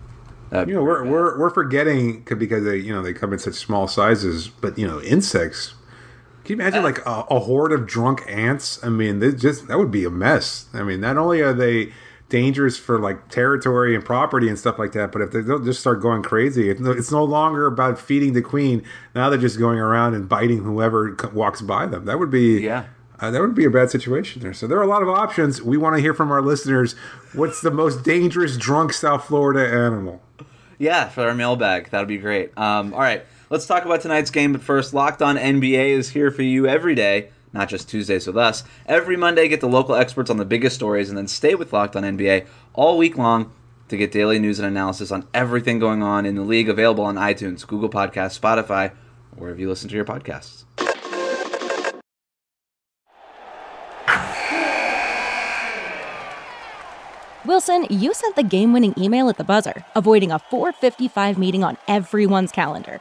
that'd 0.51 0.69
You 0.69 0.75
know, 0.75 0.83
we're 0.83 1.03
bad. 1.05 1.12
we're 1.12 1.39
we're 1.39 1.51
forgetting 1.51 2.23
because 2.23 2.65
they 2.65 2.79
you 2.79 2.93
know 2.93 3.03
they 3.03 3.12
come 3.12 3.33
in 3.33 3.39
such 3.39 3.55
small 3.55 3.87
sizes, 3.87 4.49
but 4.49 4.79
you 4.79 4.87
know 4.87 5.01
insects. 5.03 5.75
Can 6.46 6.59
you 6.59 6.62
imagine 6.62 6.85
like 6.85 7.04
a, 7.04 7.26
a 7.30 7.40
horde 7.40 7.72
of 7.72 7.87
drunk 7.87 8.22
ants? 8.28 8.82
I 8.85 8.88
mean, 8.88 9.18
they 9.18 9.32
just 9.32 9.66
that 9.68 9.78
would 9.78 9.90
be 9.90 10.04
a 10.04 10.11
mess. 10.11 10.66
I 10.72 10.82
mean, 10.82 11.00
not 11.00 11.16
only 11.18 11.40
are 11.40 11.52
they 11.52 11.92
dangerous 12.28 12.76
for 12.76 12.98
like 12.98 13.28
territory 13.28 13.94
and 13.94 14.04
property 14.04 14.48
and 14.48 14.59
stuff 14.59 14.78
like 14.78 14.92
that, 14.92 15.12
but 15.12 15.22
if 15.22 15.30
they 15.32 15.42
don't 15.42 15.64
just 15.64 15.80
start 15.80 16.00
going 16.00 16.22
crazy, 16.22 16.70
it's 16.70 16.80
no, 16.80 16.90
it's 16.92 17.11
no 17.11 17.24
longer 17.24 17.66
about 17.66 17.98
feeding 17.98 18.32
the 18.32 18.42
queen. 18.42 18.85
Now 19.14 19.28
they're 19.28 19.38
just 19.38 19.59
going 19.59 19.78
around 19.78 20.14
and 20.14 20.28
biting 20.28 20.59
whoever 20.62 21.16
c- 21.20 21.28
walks 21.32 21.61
by 21.62 21.87
them. 21.87 22.04
That 22.04 22.18
would 22.18 22.30
be 22.30 22.61
Yeah. 22.61 22.87
Uh, 23.18 23.30
that 23.30 23.40
would 23.40 23.54
be 23.54 23.64
a 23.64 23.70
bad 23.70 23.90
situation 23.90 24.42
there. 24.42 24.52
So 24.52 24.66
there 24.66 24.78
are 24.78 24.82
a 24.82 24.87
lot 24.87 25.02
of 25.02 25.09
options. 25.09 25.62
We 25.62 25.78
want 25.78 25.96
to 25.96 26.02
hear 26.02 26.12
from 26.12 26.30
our 26.30 26.42
listeners. 26.42 26.94
What's 27.32 27.62
the 27.62 27.70
most 27.70 28.04
dangerous 28.04 28.59
drunk 28.59 28.92
South 28.92 29.24
Florida 29.24 29.66
animal? 29.66 30.22
Yeah, 30.78 31.09
for 31.09 31.22
our 31.26 31.35
mailbag. 31.35 31.88
That'd 31.90 32.09
be 32.09 32.18
great. 32.18 32.56
Um, 32.59 32.92
all 32.92 33.00
right, 33.00 33.24
let's 33.50 33.66
talk 33.66 33.85
about 33.85 34.00
tonight's 34.00 34.30
game. 34.30 34.52
But 34.52 34.62
first, 34.62 34.94
Locked 34.94 35.22
On 35.22 35.37
NBA 35.37 35.90
is 35.90 36.11
here 36.11 36.30
for 36.30 36.42
you 36.42 36.66
every 36.66 36.94
day, 36.94 37.30
not 37.52 37.68
just 37.68 37.88
Tuesdays 37.88 38.26
with 38.26 38.37
us. 38.37 38.64
Every 38.87 39.16
Monday, 39.16 39.48
get 39.48 39.61
the 39.61 39.68
local 39.68 39.94
experts 39.94 40.30
on 40.30 40.37
the 40.37 40.44
biggest 40.44 40.76
stories, 40.76 41.09
and 41.09 41.16
then 41.16 41.28
stay 41.28 41.54
with 41.54 41.72
Locked 41.72 41.96
On 41.96 42.02
NBA 42.02 42.46
all 42.74 42.98
week 42.98 43.16
long 43.16 43.52
to 43.88 43.96
get 43.96 44.12
daily 44.12 44.38
news 44.38 44.59
and 44.59 44.66
analysis 44.66 45.11
on 45.11 45.26
everything 45.32 45.78
going 45.78 46.02
on 46.02 46.26
in 46.26 46.35
the 46.35 46.42
league. 46.42 46.68
Available 46.68 47.04
on 47.04 47.16
iTunes, 47.16 47.66
Google 47.66 47.90
Podcasts, 47.90 48.38
Spotify, 48.38 48.90
or 49.37 49.42
wherever 49.42 49.61
you 49.61 49.68
listen 49.68 49.88
to 49.88 49.94
your 49.94 50.04
podcasts. 50.04 50.64
Wilson, 57.44 57.87
you 57.88 58.12
sent 58.12 58.35
the 58.35 58.42
game 58.42 58.72
winning 58.72 58.92
email 58.98 59.28
at 59.28 59.38
the 59.38 59.44
buzzer, 59.44 59.85
avoiding 59.94 60.32
a 60.32 60.38
455 60.40 61.38
meeting 61.38 61.62
on 61.62 61.78
everyone's 61.87 62.50
calendar. 62.50 63.00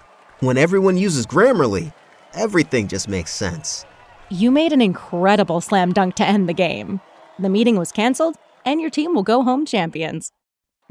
When 0.41 0.57
everyone 0.57 0.97
uses 0.97 1.27
Grammarly, 1.27 1.93
everything 2.33 2.87
just 2.87 3.07
makes 3.07 3.31
sense. 3.31 3.85
You 4.31 4.49
made 4.49 4.73
an 4.73 4.81
incredible 4.81 5.61
slam 5.61 5.93
dunk 5.93 6.15
to 6.15 6.25
end 6.25 6.49
the 6.49 6.53
game. 6.53 6.99
The 7.37 7.47
meeting 7.47 7.77
was 7.77 7.91
canceled, 7.91 8.37
and 8.65 8.81
your 8.81 8.89
team 8.89 9.13
will 9.13 9.21
go 9.21 9.43
home 9.43 9.67
champions. 9.67 10.31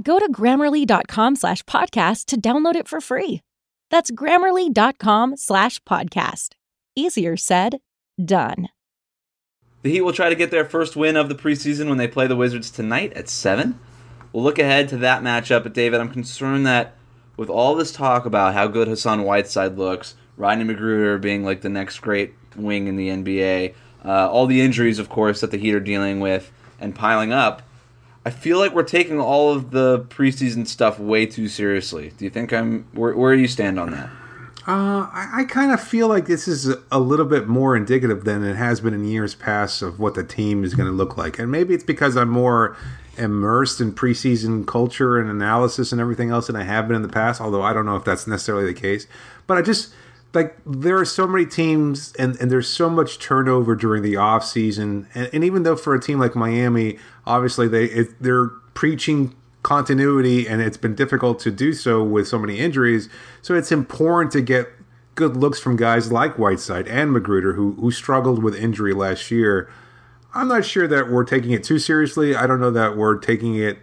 Go 0.00 0.20
to 0.20 0.30
grammarly.com 0.30 1.34
slash 1.34 1.64
podcast 1.64 2.26
to 2.26 2.40
download 2.40 2.76
it 2.76 2.86
for 2.86 3.00
free. 3.00 3.40
That's 3.90 4.12
grammarly.com 4.12 5.36
slash 5.36 5.80
podcast. 5.80 6.50
Easier 6.94 7.36
said, 7.36 7.78
done. 8.24 8.68
The 9.82 9.90
Heat 9.90 10.02
will 10.02 10.12
try 10.12 10.28
to 10.28 10.36
get 10.36 10.52
their 10.52 10.64
first 10.64 10.94
win 10.94 11.16
of 11.16 11.28
the 11.28 11.34
preseason 11.34 11.88
when 11.88 11.98
they 11.98 12.06
play 12.06 12.28
the 12.28 12.36
Wizards 12.36 12.70
tonight 12.70 13.12
at 13.14 13.28
7. 13.28 13.80
we'll 14.32 14.44
look 14.44 14.60
ahead 14.60 14.88
to 14.90 14.96
that 14.98 15.24
matchup. 15.24 15.64
But 15.64 15.74
David, 15.74 16.00
I'm 16.00 16.12
concerned 16.12 16.64
that 16.66 16.94
with 17.36 17.48
all 17.48 17.74
this 17.74 17.92
talk 17.92 18.26
about 18.26 18.54
how 18.54 18.66
good 18.66 18.88
Hassan 18.88 19.22
Whiteside 19.22 19.78
looks, 19.78 20.14
Rodney 20.36 20.64
McGruder 20.64 21.20
being 21.20 21.44
like 21.44 21.60
the 21.60 21.68
next 21.68 22.00
great 22.00 22.34
wing 22.56 22.86
in 22.86 22.96
the 22.96 23.08
NBA, 23.08 23.74
uh, 24.04 24.30
all 24.30 24.46
the 24.46 24.60
injuries, 24.60 24.98
of 24.98 25.08
course, 25.08 25.40
that 25.40 25.50
the 25.50 25.58
Heat 25.58 25.74
are 25.74 25.80
dealing 25.80 26.20
with 26.20 26.50
and 26.80 26.94
piling 26.94 27.32
up. 27.32 27.62
I 28.24 28.30
feel 28.30 28.58
like 28.58 28.74
we're 28.74 28.82
taking 28.82 29.18
all 29.18 29.52
of 29.52 29.70
the 29.70 30.00
preseason 30.00 30.66
stuff 30.66 30.98
way 30.98 31.26
too 31.26 31.48
seriously. 31.48 32.12
Do 32.16 32.24
you 32.24 32.30
think 32.30 32.52
I'm? 32.52 32.86
Where, 32.92 33.14
where 33.14 33.34
do 33.34 33.40
you 33.40 33.48
stand 33.48 33.80
on 33.80 33.90
that? 33.92 34.10
Uh, 34.66 35.08
I, 35.10 35.28
I 35.38 35.44
kind 35.44 35.72
of 35.72 35.80
feel 35.80 36.06
like 36.06 36.26
this 36.26 36.46
is 36.46 36.74
a 36.92 37.00
little 37.00 37.24
bit 37.24 37.48
more 37.48 37.74
indicative 37.74 38.24
than 38.24 38.44
it 38.44 38.56
has 38.56 38.80
been 38.80 38.92
in 38.92 39.04
years 39.04 39.34
past 39.34 39.80
of 39.80 39.98
what 39.98 40.14
the 40.14 40.22
team 40.22 40.64
is 40.64 40.74
going 40.74 40.88
to 40.88 40.94
look 40.94 41.16
like. 41.16 41.38
And 41.38 41.50
maybe 41.50 41.72
it's 41.72 41.82
because 41.84 42.14
I'm 42.16 42.28
more 42.28 42.76
immersed 43.16 43.80
in 43.80 43.92
preseason 43.92 44.66
culture 44.66 45.18
and 45.18 45.30
analysis 45.30 45.92
and 45.92 46.00
everything 46.00 46.30
else 46.30 46.46
than 46.46 46.56
I 46.56 46.64
have 46.64 46.88
been 46.88 46.96
in 46.96 47.02
the 47.02 47.08
past, 47.08 47.40
although 47.40 47.62
I 47.62 47.72
don't 47.72 47.86
know 47.86 47.96
if 47.96 48.04
that's 48.04 48.26
necessarily 48.26 48.64
the 48.64 48.78
case. 48.78 49.06
But 49.46 49.58
I 49.58 49.62
just 49.62 49.92
like 50.34 50.56
there 50.64 50.98
are 50.98 51.04
so 51.04 51.26
many 51.26 51.44
teams 51.44 52.12
and, 52.18 52.36
and 52.36 52.50
there's 52.50 52.68
so 52.68 52.88
much 52.88 53.18
turnover 53.18 53.74
during 53.74 54.02
the 54.02 54.16
off 54.16 54.44
season 54.44 55.08
and, 55.14 55.28
and 55.32 55.44
even 55.44 55.64
though 55.64 55.76
for 55.76 55.94
a 55.94 56.00
team 56.00 56.18
like 56.18 56.36
Miami 56.36 56.98
obviously 57.26 57.66
they 57.66 57.86
it, 57.86 58.22
they're 58.22 58.48
preaching 58.74 59.34
continuity 59.62 60.48
and 60.48 60.62
it's 60.62 60.76
been 60.76 60.94
difficult 60.94 61.38
to 61.40 61.50
do 61.50 61.72
so 61.72 62.02
with 62.02 62.26
so 62.26 62.38
many 62.38 62.58
injuries. 62.58 63.08
So 63.42 63.54
it's 63.54 63.72
important 63.72 64.32
to 64.32 64.40
get 64.40 64.68
good 65.16 65.36
looks 65.36 65.58
from 65.60 65.76
guys 65.76 66.10
like 66.10 66.38
Whiteside 66.38 66.88
and 66.88 67.14
McGruder 67.14 67.54
who 67.56 67.72
who 67.72 67.90
struggled 67.90 68.42
with 68.42 68.54
injury 68.54 68.94
last 68.94 69.30
year 69.30 69.68
I'm 70.32 70.48
not 70.48 70.64
sure 70.64 70.86
that 70.86 71.10
we're 71.10 71.24
taking 71.24 71.50
it 71.50 71.64
too 71.64 71.78
seriously 71.78 72.34
I 72.36 72.46
don't 72.46 72.60
know 72.60 72.70
that 72.70 72.96
we're 72.96 73.16
taking 73.16 73.56
it 73.56 73.78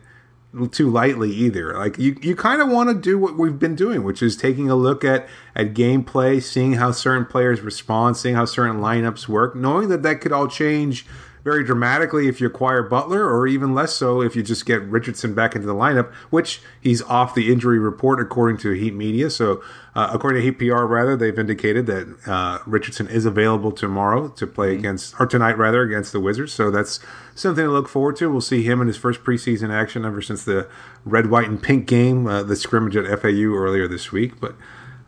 too 0.72 0.90
lightly 0.90 1.32
either. 1.32 1.78
Like 1.78 1.98
you, 1.98 2.18
you 2.22 2.36
kind 2.36 2.62
of 2.62 2.70
want 2.70 2.90
to 2.90 2.96
do 2.96 3.20
what 3.20 3.38
we've 3.38 3.60
been 3.60 3.76
doing, 3.76 4.04
which 4.04 4.24
is 4.24 4.36
taking 4.36 4.70
a 4.70 4.76
look 4.76 5.04
at 5.04 5.28
at 5.56 5.74
gameplay, 5.74 6.42
seeing 6.42 6.74
how 6.74 6.92
certain 6.92 7.26
players 7.26 7.62
respond, 7.62 8.18
seeing 8.18 8.36
how 8.36 8.46
certain 8.46 8.78
lineups 8.78 9.28
work, 9.28 9.56
knowing 9.56 9.90
that 9.90 10.04
that 10.04 10.22
could 10.22 10.32
all 10.32 10.48
change 10.48 11.06
very 11.48 11.64
dramatically 11.64 12.28
if 12.28 12.42
you 12.42 12.48
acquire 12.48 12.84
Butler, 12.84 13.26
or 13.26 13.48
even 13.48 13.74
less 13.74 13.94
so 13.94 14.22
if 14.22 14.36
you 14.36 14.44
just 14.44 14.66
get 14.66 14.82
Richardson 14.82 15.34
back 15.34 15.56
into 15.56 15.66
the 15.66 15.74
lineup, 15.74 16.12
which 16.30 16.62
he's 16.82 17.02
off 17.04 17.34
the 17.34 17.50
injury 17.50 17.80
report 17.80 18.20
according 18.20 18.58
to 18.58 18.72
Heat 18.72 18.94
Media. 18.94 19.30
So, 19.30 19.64
uh, 19.96 20.10
according 20.12 20.42
to 20.42 20.46
Heat 20.46 20.58
PR, 20.60 20.84
rather, 20.84 21.16
they've 21.16 21.40
indicated 21.40 21.86
that 21.86 22.18
uh, 22.28 22.60
Richardson 22.66 23.08
is 23.08 23.26
available 23.26 23.72
tomorrow 23.72 24.28
to 24.28 24.46
play 24.46 24.72
mm-hmm. 24.72 24.80
against, 24.80 25.16
or 25.22 25.26
tonight 25.26 25.58
rather, 25.58 25.84
against 25.84 26.12
the 26.12 26.20
Wizards. 26.20 26.52
So 26.52 26.70
that's 26.70 27.00
something 27.34 27.64
to 27.64 27.72
look 27.72 27.88
forward 27.88 28.18
to. 28.18 28.30
We'll 28.30 28.42
see 28.42 28.64
him 28.64 28.82
in 28.82 28.88
his 28.88 28.98
first 28.98 29.24
preseason 29.24 29.70
action 29.70 30.04
ever 30.04 30.22
since 30.22 30.44
the 30.44 30.68
red, 31.06 31.30
white, 31.30 31.48
and 31.48 31.64
pink 31.64 31.88
game, 31.88 32.28
uh, 32.28 32.44
the 32.44 32.58
scrimmage 32.58 32.98
at 32.98 33.06
FAU 33.22 33.56
earlier 33.56 33.88
this 33.88 34.12
week. 34.12 34.42
But 34.42 34.52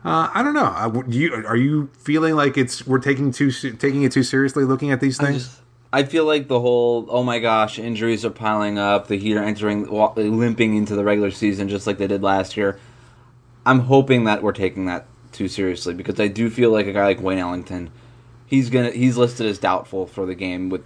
uh, 0.06 0.30
I 0.32 0.42
don't 0.42 0.54
know. 0.54 0.64
Uh, 0.64 1.02
you, 1.06 1.34
are 1.34 1.56
you 1.56 1.90
feeling 1.98 2.34
like 2.34 2.56
it's 2.56 2.86
we're 2.86 2.98
taking 2.98 3.30
too 3.30 3.50
taking 3.50 4.04
it 4.04 4.12
too 4.12 4.22
seriously, 4.22 4.64
looking 4.64 4.90
at 4.90 5.02
these 5.02 5.18
things? 5.18 5.60
I 5.92 6.04
feel 6.04 6.24
like 6.24 6.48
the 6.48 6.60
whole 6.60 7.06
oh 7.08 7.22
my 7.22 7.38
gosh 7.38 7.78
injuries 7.78 8.24
are 8.24 8.30
piling 8.30 8.78
up. 8.78 9.08
The 9.08 9.18
Heat 9.18 9.36
are 9.36 9.42
entering 9.42 9.86
limping 9.88 10.76
into 10.76 10.94
the 10.94 11.04
regular 11.04 11.30
season 11.30 11.68
just 11.68 11.86
like 11.86 11.98
they 11.98 12.06
did 12.06 12.22
last 12.22 12.56
year. 12.56 12.78
I'm 13.66 13.80
hoping 13.80 14.24
that 14.24 14.42
we're 14.42 14.52
taking 14.52 14.86
that 14.86 15.06
too 15.32 15.48
seriously 15.48 15.94
because 15.94 16.18
I 16.20 16.28
do 16.28 16.50
feel 16.50 16.70
like 16.70 16.86
a 16.86 16.92
guy 16.92 17.04
like 17.04 17.20
Wayne 17.20 17.38
Ellington, 17.38 17.90
he's 18.46 18.70
gonna 18.70 18.90
he's 18.90 19.16
listed 19.16 19.46
as 19.46 19.58
doubtful 19.58 20.06
for 20.06 20.26
the 20.26 20.34
game 20.34 20.68
with 20.68 20.82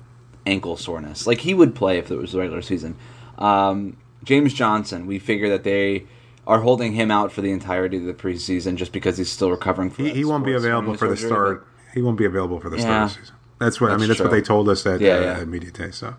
ankle 0.47 0.77
soreness. 0.77 1.27
Like 1.27 1.41
he 1.41 1.55
would 1.55 1.75
play 1.75 1.99
if 1.99 2.11
it 2.11 2.17
was 2.17 2.33
the 2.33 2.39
regular 2.39 2.63
season. 2.63 2.97
Um, 3.39 3.97
James 4.23 4.55
Johnson, 4.55 5.07
we 5.07 5.19
figure 5.19 5.51
that 5.51 5.65
they 5.65 6.07
are 6.47 6.61
holding 6.61 6.93
him 6.93 7.11
out 7.11 7.33
for 7.33 7.41
the 7.41 7.51
entirety 7.51 7.99
of 7.99 8.05
the 8.05 8.15
preseason 8.15 8.77
just 8.77 8.93
because 8.93 9.19
he's 9.19 9.31
still 9.31 9.51
recovering 9.51 9.91
from. 9.91 10.07
He, 10.07 10.13
he 10.13 10.25
won't 10.25 10.45
be 10.45 10.53
available 10.53 10.95
for 10.97 11.09
the 11.09 11.17
start. 11.17 11.67
He 11.93 12.03
won't 12.03 12.19
be 12.19 12.25
available 12.25 12.61
for 12.61 12.71
the 12.71 12.77
yeah. 12.77 12.83
start 12.83 13.03
of 13.03 13.09
the 13.09 13.21
season. 13.21 13.35
That's 13.59 13.81
what 13.81 13.89
that's 13.89 13.99
I 13.99 14.01
mean. 14.01 14.09
That's 14.09 14.19
true. 14.19 14.27
what 14.27 14.33
they 14.33 14.43
told 14.43 14.69
us 14.69 14.85
at, 14.87 15.01
yeah, 15.01 15.15
uh, 15.15 15.21
yeah. 15.21 15.41
at 15.41 15.49
Media 15.49 15.71
Day. 15.71 15.91
So, 15.91 16.15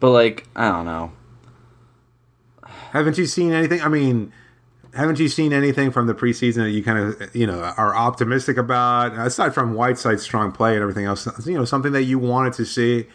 but 0.00 0.10
like, 0.10 0.46
I 0.54 0.70
don't 0.70 0.86
know. 0.86 1.12
Haven't 2.92 3.18
you 3.18 3.26
seen 3.26 3.52
anything? 3.52 3.80
I 3.82 3.88
mean, 3.88 4.32
haven't 4.94 5.18
you 5.18 5.28
seen 5.28 5.52
anything 5.52 5.90
from 5.90 6.06
the 6.06 6.14
preseason 6.14 6.56
that 6.56 6.70
you 6.70 6.82
kind 6.82 6.98
of 6.98 7.34
you 7.34 7.46
know 7.46 7.60
are 7.60 7.94
optimistic 7.94 8.56
about? 8.56 9.12
Aside 9.12 9.54
from 9.54 9.74
Whiteside's 9.74 10.22
strong 10.22 10.52
play 10.52 10.74
and 10.74 10.82
everything 10.82 11.04
else, 11.04 11.26
you 11.46 11.54
know, 11.54 11.64
something 11.64 11.92
that 11.92 12.04
you 12.04 12.18
wanted 12.18 12.52
to 12.54 12.64
see 12.64 13.06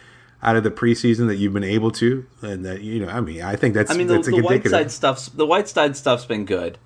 out 0.42 0.56
of 0.56 0.64
the 0.64 0.70
preseason 0.70 1.26
that 1.28 1.36
you've 1.36 1.52
been 1.52 1.64
able 1.64 1.90
to, 1.92 2.26
and 2.42 2.64
that 2.64 2.82
you 2.82 3.04
know, 3.04 3.10
I 3.10 3.20
mean, 3.20 3.42
I 3.42 3.56
think 3.56 3.74
that's 3.74 3.90
I 3.90 3.96
mean, 3.96 4.06
that's 4.06 4.26
the, 4.26 4.36
the 4.36 4.42
Whiteside 4.42 4.90
stuff's 4.90 5.28
the 5.28 5.46
Whiteside 5.46 5.96
stuff's 5.96 6.26
been 6.26 6.44
good, 6.44 6.78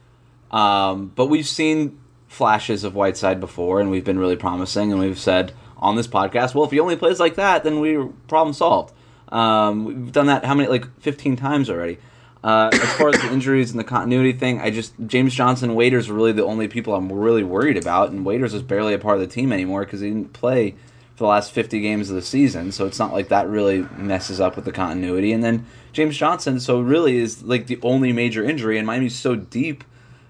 um, 0.50 1.12
but 1.14 1.26
we've 1.26 1.46
seen 1.46 1.98
flashes 2.28 2.84
of 2.84 2.94
Whiteside 2.94 3.40
before, 3.40 3.80
and 3.80 3.90
we've 3.90 4.04
been 4.04 4.18
really 4.18 4.36
promising, 4.36 4.92
and 4.92 5.00
we've 5.00 5.18
said 5.18 5.52
on 5.78 5.96
this 5.96 6.06
podcast. 6.06 6.54
Well, 6.54 6.64
if 6.64 6.70
he 6.70 6.80
only 6.80 6.96
plays 6.96 7.20
like 7.20 7.36
that, 7.36 7.64
then 7.64 7.80
we 7.80 7.96
problem 8.28 8.54
solved. 8.54 8.92
Um, 9.28 9.84
we've 9.84 10.12
done 10.12 10.26
that 10.26 10.44
how 10.44 10.54
many 10.54 10.68
like 10.68 10.86
15 11.00 11.36
times 11.36 11.68
already. 11.68 11.98
Uh, 12.42 12.68
as 12.74 12.92
far 12.92 13.08
as 13.08 13.20
the 13.22 13.32
injuries 13.32 13.70
and 13.70 13.80
the 13.80 13.84
continuity 13.84 14.32
thing, 14.32 14.60
I 14.60 14.70
just 14.70 14.92
James 15.06 15.34
Johnson, 15.34 15.74
Waiters 15.74 16.10
are 16.10 16.12
really 16.12 16.32
the 16.32 16.44
only 16.44 16.68
people 16.68 16.94
I'm 16.94 17.10
really 17.10 17.42
worried 17.42 17.78
about, 17.78 18.10
and 18.10 18.24
Waiters 18.24 18.52
is 18.52 18.62
barely 18.62 18.92
a 18.92 18.98
part 18.98 19.14
of 19.16 19.22
the 19.22 19.26
team 19.26 19.50
anymore 19.50 19.84
because 19.86 20.00
he 20.00 20.10
didn't 20.10 20.34
play 20.34 20.72
for 21.14 21.24
the 21.24 21.28
last 21.28 21.52
50 21.52 21.80
games 21.80 22.10
of 22.10 22.16
the 22.16 22.22
season, 22.22 22.70
so 22.70 22.86
it's 22.86 22.98
not 22.98 23.14
like 23.14 23.28
that 23.28 23.48
really 23.48 23.86
messes 23.96 24.40
up 24.40 24.56
with 24.56 24.66
the 24.66 24.72
continuity. 24.72 25.32
And 25.32 25.42
then 25.42 25.64
James 25.94 26.18
Johnson, 26.18 26.60
so 26.60 26.80
really 26.80 27.16
is 27.16 27.42
like 27.42 27.66
the 27.66 27.78
only 27.82 28.12
major 28.12 28.44
injury, 28.44 28.76
and 28.76 28.86
Miami's 28.86 29.16
so 29.16 29.36
deep, 29.36 29.82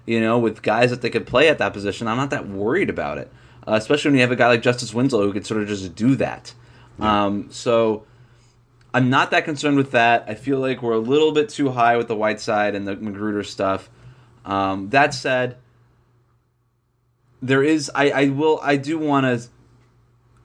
you 0.05 0.21
know, 0.21 0.39
with 0.39 0.61
guys 0.61 0.91
that 0.91 1.01
they 1.01 1.09
could 1.09 1.27
play 1.27 1.49
at 1.49 1.57
that 1.57 1.73
position. 1.73 2.07
I'm 2.07 2.15
not 2.15 2.29
that 2.29 2.47
worried 2.47 2.89
about 2.89 3.17
it 3.17 3.29
uh, 3.67 3.73
especially 3.73 4.09
when 4.09 4.15
you 4.15 4.21
have 4.21 4.31
a 4.31 4.35
guy 4.35 4.47
like 4.47 4.61
Justice 4.61 4.93
Winslow 4.93 5.25
who 5.25 5.33
could 5.33 5.45
sort 5.45 5.61
of 5.61 5.67
just 5.67 5.95
do 5.95 6.15
that. 6.15 6.53
Yeah. 6.99 7.25
Um, 7.25 7.51
so 7.51 8.05
I'm 8.93 9.09
not 9.09 9.31
that 9.31 9.45
concerned 9.45 9.77
with 9.77 9.91
that. 9.91 10.25
I 10.27 10.35
feel 10.35 10.59
like 10.59 10.81
we're 10.81 10.93
a 10.93 10.99
little 10.99 11.31
bit 11.31 11.49
too 11.49 11.71
high 11.71 11.97
with 11.97 12.07
the 12.07 12.15
Whiteside 12.15 12.75
and 12.75 12.87
the 12.87 12.95
McGruder 12.95 13.45
stuff. 13.45 13.89
Um, 14.45 14.89
that 14.89 15.13
said, 15.13 15.57
there 17.41 17.63
is 17.63 17.91
I, 17.93 18.09
I 18.11 18.27
will 18.29 18.59
I 18.63 18.77
do 18.77 18.97
want 18.97 19.25
to 19.25 19.49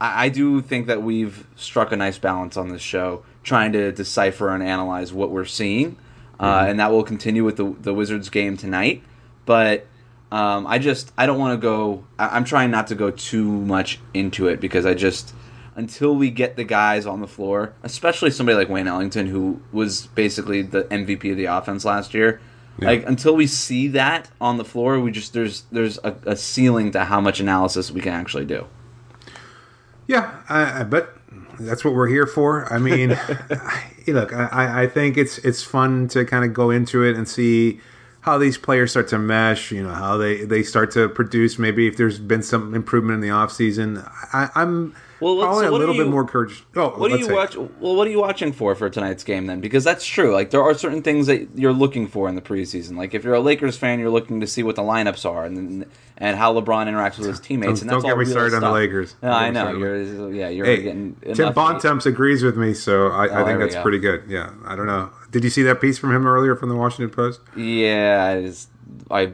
I, 0.01 0.25
I 0.25 0.29
do 0.29 0.61
think 0.61 0.87
that 0.87 1.01
we've 1.01 1.47
struck 1.55 1.91
a 1.91 1.95
nice 1.95 2.17
balance 2.17 2.57
on 2.57 2.69
this 2.69 2.81
show, 2.81 3.23
trying 3.43 3.71
to 3.73 3.91
decipher 3.91 4.53
and 4.53 4.63
analyze 4.63 5.13
what 5.13 5.31
we're 5.31 5.45
seeing, 5.45 5.97
uh, 6.39 6.59
mm-hmm. 6.59 6.71
and 6.71 6.79
that 6.79 6.91
will 6.91 7.03
continue 7.03 7.45
with 7.45 7.57
the 7.57 7.75
the 7.79 7.93
Wizards 7.93 8.29
game 8.29 8.57
tonight. 8.57 9.03
But 9.45 9.87
um, 10.31 10.65
I 10.65 10.79
just 10.79 11.11
I 11.17 11.25
don't 11.25 11.39
want 11.39 11.59
to 11.59 11.61
go. 11.61 12.05
I, 12.17 12.37
am 12.37 12.45
trying 12.45 12.71
not 12.71 12.87
to 12.87 12.95
go 12.95 13.11
too 13.11 13.45
much 13.45 13.99
into 14.13 14.47
it 14.47 14.61
because 14.61 14.85
I 14.85 14.93
just 14.93 15.33
until 15.75 16.15
we 16.15 16.29
get 16.29 16.55
the 16.55 16.63
guys 16.63 17.05
on 17.05 17.19
the 17.19 17.27
floor, 17.27 17.73
especially 17.83 18.31
somebody 18.31 18.55
like 18.55 18.69
Wayne 18.69 18.87
Ellington 18.87 19.27
who 19.27 19.61
was 19.71 20.07
basically 20.07 20.61
the 20.61 20.83
MVP 20.85 21.31
of 21.31 21.37
the 21.37 21.45
offense 21.45 21.83
last 21.83 22.13
year. 22.13 22.39
Yeah. 22.79 22.87
Like 22.87 23.05
until 23.05 23.35
we 23.35 23.45
see 23.45 23.89
that 23.89 24.31
on 24.39 24.57
the 24.57 24.63
floor, 24.63 24.99
we 25.01 25.11
just 25.11 25.33
there's 25.33 25.63
there's 25.71 25.97
a, 26.03 26.15
a 26.25 26.35
ceiling 26.37 26.91
to 26.91 27.05
how 27.05 27.19
much 27.19 27.41
analysis 27.41 27.91
we 27.91 27.99
can 27.99 28.13
actually 28.13 28.45
do. 28.45 28.67
Yeah, 30.07 30.41
I, 30.47 30.81
I 30.81 30.83
bet 30.83 31.09
that's 31.59 31.83
what 31.83 31.93
we're 31.93 32.07
here 32.07 32.25
for. 32.25 32.71
I 32.71 32.77
mean, 32.77 33.09
look, 34.07 34.33
I, 34.33 34.83
I 34.83 34.87
think 34.87 35.17
it's 35.17 35.39
it's 35.39 35.61
fun 35.61 36.07
to 36.09 36.23
kind 36.23 36.45
of 36.45 36.53
go 36.53 36.69
into 36.69 37.03
it 37.03 37.17
and 37.17 37.27
see 37.27 37.81
how 38.21 38.37
these 38.37 38.57
players 38.57 38.91
start 38.91 39.07
to 39.09 39.17
mesh, 39.17 39.71
you 39.71 39.83
know, 39.83 39.93
how 39.93 40.17
they, 40.17 40.45
they 40.45 40.63
start 40.63 40.91
to 40.91 41.09
produce. 41.09 41.57
Maybe 41.57 41.87
if 41.87 41.97
there's 41.97 42.19
been 42.19 42.43
some 42.43 42.73
improvement 42.73 43.15
in 43.15 43.21
the 43.21 43.31
off 43.31 43.51
season, 43.51 44.03
I, 44.31 44.49
am 44.55 44.95
well, 45.19 45.39
probably 45.39 45.65
so 45.65 45.69
a 45.69 45.77
little 45.77 45.95
you, 45.95 46.03
bit 46.03 46.09
more 46.11 46.21
encouraged. 46.21 46.63
Oh, 46.75 46.89
what 46.89 47.11
are 47.11 47.17
you 47.17 47.33
watch? 47.33 47.55
Well, 47.55 47.95
what 47.95 48.07
are 48.07 48.11
you 48.11 48.19
watching 48.19 48.51
for 48.53 48.75
for 48.75 48.89
tonight's 48.89 49.23
game 49.23 49.47
then? 49.47 49.59
Because 49.59 49.83
that's 49.83 50.05
true. 50.05 50.33
Like 50.33 50.51
there 50.51 50.61
are 50.61 50.73
certain 50.75 51.01
things 51.01 51.27
that 51.27 51.49
you're 51.55 51.73
looking 51.73 52.07
for 52.07 52.29
in 52.29 52.35
the 52.35 52.41
preseason. 52.41 52.95
Like 52.95 53.15
if 53.15 53.23
you're 53.23 53.33
a 53.33 53.39
Lakers 53.39 53.75
fan, 53.75 53.99
you're 53.99 54.09
looking 54.09 54.39
to 54.41 54.47
see 54.47 54.61
what 54.61 54.75
the 54.75 54.83
lineups 54.83 55.29
are 55.29 55.45
and 55.45 55.85
and 56.17 56.37
how 56.37 56.53
LeBron 56.53 56.87
interacts 56.87 57.17
with 57.17 57.27
his 57.27 57.39
teammates. 57.39 57.79
Don't, 57.79 57.81
and 57.81 57.89
that's 57.89 58.03
don't 58.03 58.11
get 58.11 58.17
me 58.17 58.25
started 58.25 58.51
stuff. 58.51 58.63
on 58.63 58.69
the 58.69 58.73
Lakers. 58.73 59.15
No, 59.23 59.31
I 59.31 59.49
know. 59.49 59.75
You're, 59.75 60.31
yeah, 60.31 60.49
you're 60.49 60.65
hey, 60.65 60.83
getting. 60.83 61.15
Tim 61.33 61.53
Bontemps 61.53 62.05
agrees 62.05 62.43
with 62.43 62.57
me, 62.57 62.75
so 62.75 63.07
I, 63.07 63.27
oh, 63.29 63.43
I 63.43 63.45
think 63.45 63.59
that's 63.59 63.81
pretty 63.81 63.99
good. 63.99 64.25
Yeah, 64.27 64.53
I 64.65 64.75
don't 64.75 64.85
know. 64.85 65.11
Did 65.31 65.43
you 65.43 65.49
see 65.49 65.63
that 65.63 65.81
piece 65.81 65.97
from 65.97 66.13
him 66.13 66.27
earlier 66.27 66.55
from 66.55 66.69
the 66.69 66.75
Washington 66.75 67.09
Post? 67.09 67.41
Yeah, 67.55 68.35
I 68.35 68.41
just 68.41 68.69
I 69.09 69.33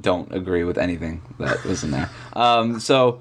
don't 0.00 0.32
agree 0.34 0.64
with 0.64 0.78
anything 0.78 1.22
that 1.38 1.64
was 1.64 1.84
in 1.84 1.92
there. 1.92 2.10
Um, 2.34 2.80
so, 2.80 3.20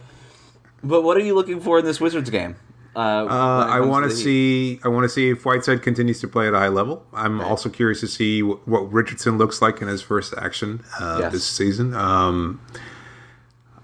but 0.83 1.03
what 1.03 1.15
are 1.17 1.21
you 1.21 1.35
looking 1.35 1.61
for 1.61 1.79
in 1.79 1.85
this 1.85 2.01
Wizards 2.01 2.29
game? 2.29 2.55
Uh, 2.95 3.27
uh, 3.29 3.67
I 3.69 3.79
want 3.81 4.09
to 4.09 4.15
see. 4.15 4.79
I 4.83 4.87
want 4.87 5.03
to 5.03 5.09
see 5.09 5.29
if 5.29 5.45
Whiteside 5.45 5.83
continues 5.83 6.19
to 6.21 6.27
play 6.27 6.47
at 6.47 6.55
a 6.55 6.57
high 6.57 6.67
level. 6.67 7.05
I'm 7.13 7.39
right. 7.39 7.47
also 7.47 7.69
curious 7.69 7.99
to 7.99 8.07
see 8.07 8.41
w- 8.41 8.59
what 8.65 8.91
Richardson 8.91 9.37
looks 9.37 9.61
like 9.61 9.83
in 9.83 9.87
his 9.87 10.01
first 10.01 10.33
action 10.35 10.83
uh, 10.99 11.19
yes. 11.21 11.31
this 11.31 11.45
season. 11.45 11.93
Um, 11.93 12.59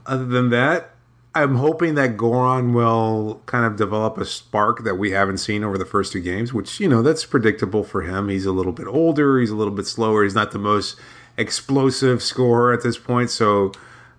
other 0.07 0.25
than 0.25 0.49
that, 0.49 0.92
I'm 1.35 1.55
hoping 1.55 1.95
that 1.95 2.15
Goran 2.15 2.73
will 2.73 3.41
kind 3.47 3.65
of 3.65 3.75
develop 3.75 4.17
a 4.19 4.25
spark 4.25 4.83
that 4.83 4.95
we 4.95 5.11
haven't 5.11 5.39
seen 5.39 5.63
over 5.63 5.77
the 5.77 5.85
first 5.85 6.11
two 6.11 6.21
games, 6.21 6.53
which, 6.53 6.79
you 6.79 6.87
know, 6.87 7.01
that's 7.01 7.25
predictable 7.25 7.83
for 7.83 8.03
him. 8.03 8.29
He's 8.29 8.45
a 8.45 8.51
little 8.51 8.71
bit 8.71 8.87
older, 8.87 9.39
he's 9.39 9.49
a 9.49 9.55
little 9.55 9.73
bit 9.73 9.87
slower, 9.87 10.23
he's 10.23 10.35
not 10.35 10.51
the 10.51 10.59
most 10.59 10.99
explosive 11.37 12.21
scorer 12.21 12.71
at 12.71 12.83
this 12.83 12.97
point, 12.97 13.31
so 13.31 13.71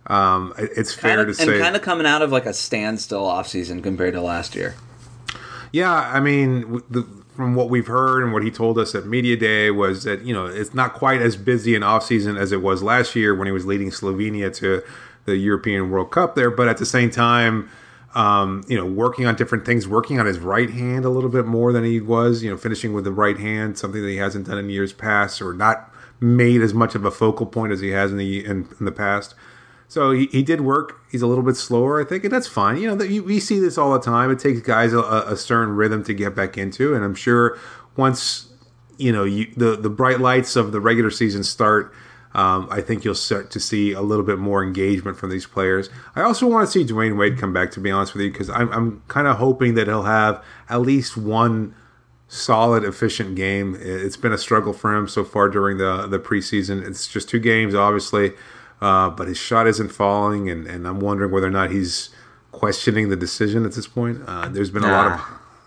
um, 0.08 0.52
it's 0.58 0.92
fair 0.92 1.20
of, 1.20 1.28
to 1.28 1.34
say. 1.34 1.54
and 1.54 1.62
kind 1.62 1.76
of 1.76 1.82
coming 1.82 2.06
out 2.06 2.22
of 2.22 2.32
like 2.32 2.46
a 2.46 2.52
standstill 2.52 3.22
offseason 3.22 3.82
compared 3.82 4.14
to 4.14 4.20
last 4.20 4.56
year. 4.56 4.74
Yeah, 5.72 5.92
I 5.92 6.20
mean, 6.20 6.82
the, 6.90 7.06
from 7.34 7.54
what 7.54 7.68
we've 7.68 7.86
heard 7.86 8.22
and 8.22 8.32
what 8.32 8.42
he 8.42 8.50
told 8.50 8.78
us 8.78 8.94
at 8.94 9.06
media 9.06 9.36
day 9.36 9.70
was 9.70 10.04
that 10.04 10.22
you 10.22 10.32
know 10.32 10.46
it's 10.46 10.74
not 10.74 10.94
quite 10.94 11.20
as 11.20 11.36
busy 11.36 11.74
an 11.74 11.82
offseason 11.82 12.38
as 12.38 12.52
it 12.52 12.62
was 12.62 12.82
last 12.82 13.16
year 13.16 13.34
when 13.34 13.46
he 13.46 13.52
was 13.52 13.66
leading 13.66 13.90
Slovenia 13.90 14.54
to 14.56 14.82
the 15.24 15.36
European 15.36 15.90
World 15.90 16.10
Cup 16.10 16.34
there, 16.34 16.50
but 16.50 16.68
at 16.68 16.78
the 16.78 16.86
same 16.86 17.10
time, 17.10 17.68
um, 18.14 18.62
you 18.68 18.76
know, 18.76 18.86
working 18.86 19.26
on 19.26 19.34
different 19.34 19.64
things, 19.64 19.88
working 19.88 20.20
on 20.20 20.26
his 20.26 20.38
right 20.38 20.70
hand 20.70 21.04
a 21.04 21.10
little 21.10 21.30
bit 21.30 21.46
more 21.46 21.72
than 21.72 21.84
he 21.84 22.00
was, 22.00 22.42
you 22.42 22.50
know, 22.50 22.56
finishing 22.56 22.92
with 22.92 23.04
the 23.04 23.12
right 23.12 23.38
hand, 23.38 23.76
something 23.76 24.02
that 24.02 24.08
he 24.08 24.16
hasn't 24.16 24.46
done 24.46 24.58
in 24.58 24.70
years 24.70 24.92
past 24.92 25.42
or 25.42 25.52
not 25.52 25.92
made 26.20 26.62
as 26.62 26.72
much 26.72 26.94
of 26.94 27.04
a 27.04 27.10
focal 27.10 27.46
point 27.46 27.72
as 27.72 27.80
he 27.80 27.90
has 27.90 28.12
in 28.12 28.18
the 28.18 28.44
in, 28.44 28.68
in 28.78 28.84
the 28.84 28.92
past. 28.92 29.34
So 29.88 30.12
he, 30.12 30.26
he 30.26 30.42
did 30.42 30.62
work. 30.62 31.00
He's 31.10 31.22
a 31.22 31.26
little 31.26 31.44
bit 31.44 31.56
slower, 31.56 32.00
I 32.00 32.04
think, 32.04 32.24
and 32.24 32.32
that's 32.32 32.48
fine. 32.48 32.78
You 32.78 32.94
know, 32.94 33.22
we 33.22 33.38
see 33.38 33.58
this 33.58 33.76
all 33.76 33.92
the 33.92 34.00
time. 34.00 34.30
It 34.30 34.38
takes 34.38 34.60
guys 34.60 34.92
a, 34.92 35.00
a 35.00 35.36
certain 35.36 35.76
rhythm 35.76 36.02
to 36.04 36.14
get 36.14 36.34
back 36.34 36.56
into, 36.56 36.94
and 36.94 37.04
I'm 37.04 37.14
sure 37.14 37.58
once 37.96 38.48
you 38.96 39.12
know 39.12 39.24
you, 39.24 39.52
the 39.56 39.76
the 39.76 39.90
bright 39.90 40.20
lights 40.20 40.56
of 40.56 40.72
the 40.72 40.80
regular 40.80 41.10
season 41.10 41.44
start, 41.44 41.92
um, 42.34 42.68
I 42.70 42.80
think 42.80 43.04
you'll 43.04 43.14
start 43.14 43.50
to 43.52 43.60
see 43.60 43.92
a 43.92 44.00
little 44.02 44.24
bit 44.24 44.38
more 44.38 44.62
engagement 44.62 45.16
from 45.16 45.30
these 45.30 45.46
players. 45.46 45.88
I 46.16 46.22
also 46.22 46.46
want 46.46 46.68
to 46.68 46.72
see 46.72 46.84
Dwyane 46.84 47.16
Wade 47.16 47.38
come 47.38 47.52
back, 47.52 47.70
to 47.72 47.80
be 47.80 47.90
honest 47.90 48.14
with 48.14 48.22
you, 48.22 48.32
because 48.32 48.50
I'm, 48.50 48.70
I'm 48.72 49.02
kind 49.06 49.26
of 49.26 49.36
hoping 49.36 49.74
that 49.74 49.86
he'll 49.86 50.02
have 50.02 50.44
at 50.68 50.80
least 50.80 51.16
one 51.16 51.74
solid, 52.26 52.82
efficient 52.82 53.36
game. 53.36 53.76
It's 53.78 54.16
been 54.16 54.32
a 54.32 54.38
struggle 54.38 54.72
for 54.72 54.94
him 54.94 55.06
so 55.06 55.24
far 55.24 55.48
during 55.48 55.78
the 55.78 56.06
the 56.08 56.18
preseason. 56.18 56.84
It's 56.86 57.06
just 57.06 57.28
two 57.28 57.38
games, 57.38 57.74
obviously, 57.74 58.32
uh, 58.80 59.10
but 59.10 59.28
his 59.28 59.38
shot 59.38 59.68
isn't 59.68 59.92
falling, 59.92 60.50
and, 60.50 60.66
and 60.66 60.88
I'm 60.88 60.98
wondering 60.98 61.30
whether 61.30 61.46
or 61.46 61.50
not 61.50 61.70
he's 61.70 62.10
questioning 62.50 63.10
the 63.10 63.16
decision 63.16 63.64
at 63.64 63.72
this 63.72 63.86
point. 63.86 64.22
Uh, 64.26 64.48
there's 64.48 64.70
been 64.70 64.84
a 64.84 64.90
lot 64.90 65.12
of 65.12 65.20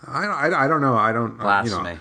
I, 0.06 0.24
I, 0.24 0.64
I 0.64 0.68
don't 0.68 0.80
know. 0.80 0.96
I 0.96 1.12
don't 1.12 1.38
Blasphemy. 1.38 1.90
You 1.90 1.94
know, 1.96 2.00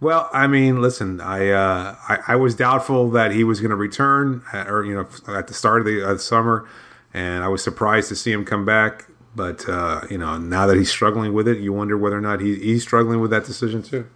well, 0.00 0.28
I 0.32 0.46
mean, 0.46 0.80
listen, 0.80 1.20
I, 1.20 1.50
uh, 1.50 1.96
I, 2.08 2.18
I 2.28 2.36
was 2.36 2.54
doubtful 2.54 3.10
that 3.10 3.32
he 3.32 3.42
was 3.42 3.60
going 3.60 3.70
to 3.70 3.76
return, 3.76 4.42
at, 4.52 4.68
or 4.68 4.84
you 4.84 4.94
know, 4.94 5.08
at 5.34 5.48
the 5.48 5.54
start 5.54 5.80
of 5.80 5.86
the 5.86 6.08
uh, 6.08 6.16
summer, 6.18 6.68
and 7.12 7.42
I 7.42 7.48
was 7.48 7.62
surprised 7.62 8.08
to 8.10 8.16
see 8.16 8.30
him 8.30 8.44
come 8.44 8.64
back. 8.64 9.06
But 9.34 9.68
uh, 9.68 10.02
you 10.10 10.18
know, 10.18 10.38
now 10.38 10.66
that 10.66 10.76
he's 10.76 10.90
struggling 10.90 11.32
with 11.32 11.48
it, 11.48 11.58
you 11.58 11.72
wonder 11.72 11.98
whether 11.98 12.16
or 12.16 12.20
not 12.20 12.40
he, 12.40 12.56
he's 12.56 12.82
struggling 12.82 13.20
with 13.20 13.30
that 13.30 13.44
decision 13.44 13.82
too. 13.82 14.08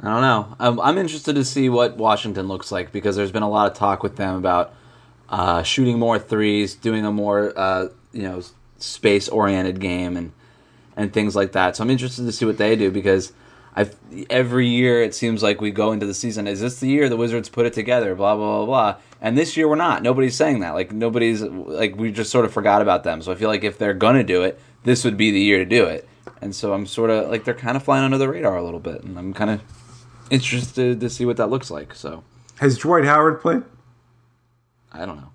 I 0.00 0.08
don't 0.08 0.22
know. 0.22 0.56
I'm, 0.58 0.80
I'm 0.80 0.98
interested 0.98 1.34
to 1.36 1.44
see 1.44 1.68
what 1.68 1.96
Washington 1.96 2.48
looks 2.48 2.72
like 2.72 2.92
because 2.92 3.16
there's 3.16 3.30
been 3.30 3.42
a 3.42 3.48
lot 3.48 3.70
of 3.70 3.76
talk 3.78 4.02
with 4.02 4.16
them 4.16 4.36
about 4.36 4.74
uh, 5.28 5.62
shooting 5.62 5.98
more 5.98 6.18
threes, 6.18 6.74
doing 6.74 7.04
a 7.04 7.12
more 7.12 7.52
uh, 7.56 7.88
you 8.12 8.22
know 8.22 8.42
space 8.78 9.28
oriented 9.28 9.80
game, 9.80 10.16
and 10.16 10.32
and 10.96 11.12
things 11.12 11.34
like 11.34 11.52
that. 11.52 11.76
So 11.76 11.84
I'm 11.84 11.90
interested 11.90 12.24
to 12.26 12.32
see 12.32 12.44
what 12.44 12.58
they 12.58 12.76
do 12.76 12.90
because 12.90 13.32
I 13.76 13.90
every 14.30 14.68
year 14.68 15.02
it 15.02 15.14
seems 15.14 15.42
like 15.42 15.60
we 15.60 15.70
go 15.70 15.92
into 15.92 16.06
the 16.06 16.14
season. 16.14 16.46
Is 16.46 16.60
this 16.60 16.78
the 16.80 16.88
year 16.88 17.08
the 17.08 17.16
Wizards 17.16 17.48
put 17.48 17.66
it 17.66 17.72
together? 17.72 18.14
Blah 18.14 18.36
blah 18.36 18.58
blah 18.58 18.66
blah. 18.66 18.96
And 19.20 19.36
this 19.36 19.56
year 19.56 19.68
we're 19.68 19.76
not. 19.76 20.02
Nobody's 20.02 20.36
saying 20.36 20.60
that. 20.60 20.74
Like 20.74 20.92
nobody's 20.92 21.42
like 21.42 21.96
we 21.96 22.12
just 22.12 22.30
sort 22.30 22.44
of 22.44 22.52
forgot 22.52 22.82
about 22.82 23.04
them. 23.04 23.20
So 23.22 23.32
I 23.32 23.34
feel 23.34 23.48
like 23.48 23.64
if 23.64 23.78
they're 23.78 23.94
gonna 23.94 24.24
do 24.24 24.42
it, 24.42 24.60
this 24.84 25.04
would 25.04 25.16
be 25.16 25.30
the 25.30 25.40
year 25.40 25.58
to 25.58 25.64
do 25.64 25.84
it. 25.86 26.08
And 26.40 26.54
so 26.54 26.72
I'm 26.72 26.86
sort 26.86 27.10
of 27.10 27.30
like 27.30 27.44
they're 27.44 27.54
kind 27.54 27.76
of 27.76 27.82
flying 27.82 28.04
under 28.04 28.18
the 28.18 28.28
radar 28.28 28.56
a 28.56 28.62
little 28.62 28.80
bit, 28.80 29.02
and 29.02 29.18
I'm 29.18 29.34
kind 29.34 29.50
of 29.50 29.60
interested 30.30 31.00
to 31.00 31.10
see 31.10 31.26
what 31.26 31.36
that 31.38 31.50
looks 31.50 31.70
like. 31.70 31.94
So 31.94 32.22
has 32.60 32.78
Dwight 32.78 33.04
Howard 33.04 33.40
played? 33.40 33.62
I 34.92 35.04
don't 35.04 35.16
know. 35.16 35.33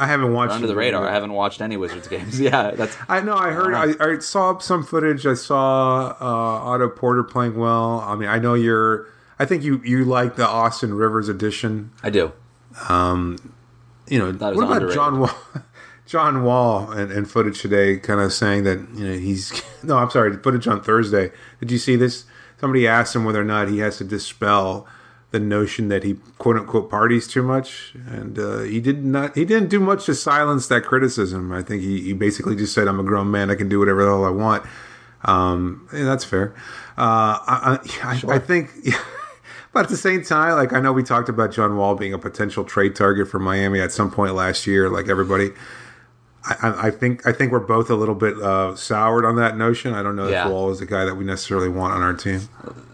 I 0.00 0.06
haven't 0.06 0.32
watched 0.32 0.54
under 0.54 0.66
the 0.66 0.74
radar. 0.74 1.06
I 1.06 1.12
haven't 1.12 1.34
watched 1.34 1.60
any 1.60 1.76
Wizards 1.76 2.08
games. 2.08 2.40
yeah, 2.40 2.70
that's. 2.70 2.96
I 3.06 3.20
know. 3.20 3.36
I 3.36 3.50
heard. 3.50 3.74
I, 3.74 4.12
I, 4.12 4.18
saw 4.20 4.56
some 4.58 4.82
footage. 4.82 5.26
I 5.26 5.34
saw 5.34 6.16
uh, 6.18 6.70
Otto 6.70 6.88
Porter 6.88 7.22
playing 7.22 7.58
well. 7.58 8.00
I 8.00 8.14
mean, 8.16 8.30
I 8.30 8.38
know 8.38 8.54
you're. 8.54 9.06
I 9.38 9.44
think 9.44 9.62
you 9.62 9.82
you 9.84 10.06
like 10.06 10.36
the 10.36 10.48
Austin 10.48 10.94
Rivers 10.94 11.28
edition. 11.28 11.90
I 12.02 12.08
do. 12.08 12.32
Um, 12.88 13.52
you 14.08 14.18
know, 14.18 14.32
what 14.32 14.36
about 14.36 14.52
underrated. 14.54 14.94
John 14.94 15.20
Wall? 15.20 15.30
John 16.06 16.44
Wall 16.44 16.90
and, 16.90 17.12
and 17.12 17.30
footage 17.30 17.60
today, 17.60 17.98
kind 17.98 18.20
of 18.20 18.32
saying 18.32 18.64
that 18.64 18.78
you 18.94 19.06
know 19.06 19.18
he's. 19.18 19.62
No, 19.82 19.96
I'm 19.96 20.10
sorry. 20.10 20.36
Footage 20.36 20.66
on 20.66 20.82
Thursday. 20.82 21.32
Did 21.58 21.70
you 21.70 21.78
see 21.78 21.96
this? 21.96 22.26
Somebody 22.58 22.86
asked 22.86 23.16
him 23.16 23.24
whether 23.24 23.40
or 23.40 23.46
not 23.46 23.68
he 23.68 23.78
has 23.78 23.96
to 23.96 24.04
dispel 24.04 24.86
the 25.30 25.40
notion 25.40 25.88
that 25.88 26.02
he 26.02 26.14
quote 26.38 26.56
unquote 26.56 26.90
parties 26.90 27.28
too 27.28 27.42
much, 27.42 27.94
and 28.06 28.38
uh, 28.38 28.60
he 28.60 28.80
did 28.80 29.04
not. 29.04 29.36
He 29.36 29.44
didn't 29.44 29.68
do 29.68 29.80
much 29.80 30.06
to 30.06 30.14
silence 30.14 30.66
that 30.68 30.84
criticism. 30.84 31.52
I 31.52 31.62
think 31.62 31.82
he, 31.82 32.00
he 32.00 32.12
basically 32.12 32.56
just 32.56 32.74
said, 32.74 32.88
"I'm 32.88 33.00
a 33.00 33.04
grown 33.04 33.30
man. 33.30 33.50
I 33.50 33.54
can 33.54 33.68
do 33.68 33.78
whatever 33.78 34.02
the 34.04 34.10
hell 34.10 34.24
I 34.24 34.30
want." 34.30 34.64
Um, 35.22 35.88
and 35.92 36.06
that's 36.06 36.24
fair. 36.24 36.54
Uh, 36.98 37.38
I, 37.46 37.78
I, 38.02 38.16
sure. 38.16 38.32
I, 38.32 38.36
I 38.36 38.38
think. 38.38 38.70
But 39.72 39.84
at 39.84 39.88
the 39.88 39.96
same 39.96 40.22
time, 40.24 40.56
like 40.56 40.72
I 40.72 40.80
know 40.80 40.92
we 40.92 41.02
talked 41.02 41.28
about 41.28 41.52
John 41.52 41.76
Wall 41.76 41.94
being 41.94 42.12
a 42.12 42.18
potential 42.18 42.64
trade 42.64 42.96
target 42.96 43.28
for 43.28 43.38
Miami 43.38 43.80
at 43.80 43.92
some 43.92 44.10
point 44.10 44.34
last 44.34 44.66
year, 44.66 44.88
like 44.88 45.08
everybody. 45.08 45.50
I, 46.42 46.86
I, 46.86 46.90
think 46.90 47.26
I 47.26 47.32
think 47.32 47.52
we're 47.52 47.60
both 47.60 47.90
a 47.90 47.94
little 47.94 48.14
bit 48.14 48.36
uh, 48.38 48.74
soured 48.74 49.24
on 49.24 49.36
that 49.36 49.56
notion. 49.56 49.92
I 49.94 50.02
don't 50.02 50.16
know 50.16 50.26
yeah. 50.26 50.46
if 50.46 50.50
Wall 50.50 50.70
is 50.70 50.80
the 50.80 50.86
guy 50.86 51.04
that 51.04 51.14
we 51.14 51.24
necessarily 51.24 51.68
want 51.68 51.92
on 51.92 52.02
our 52.02 52.14
team. 52.14 52.40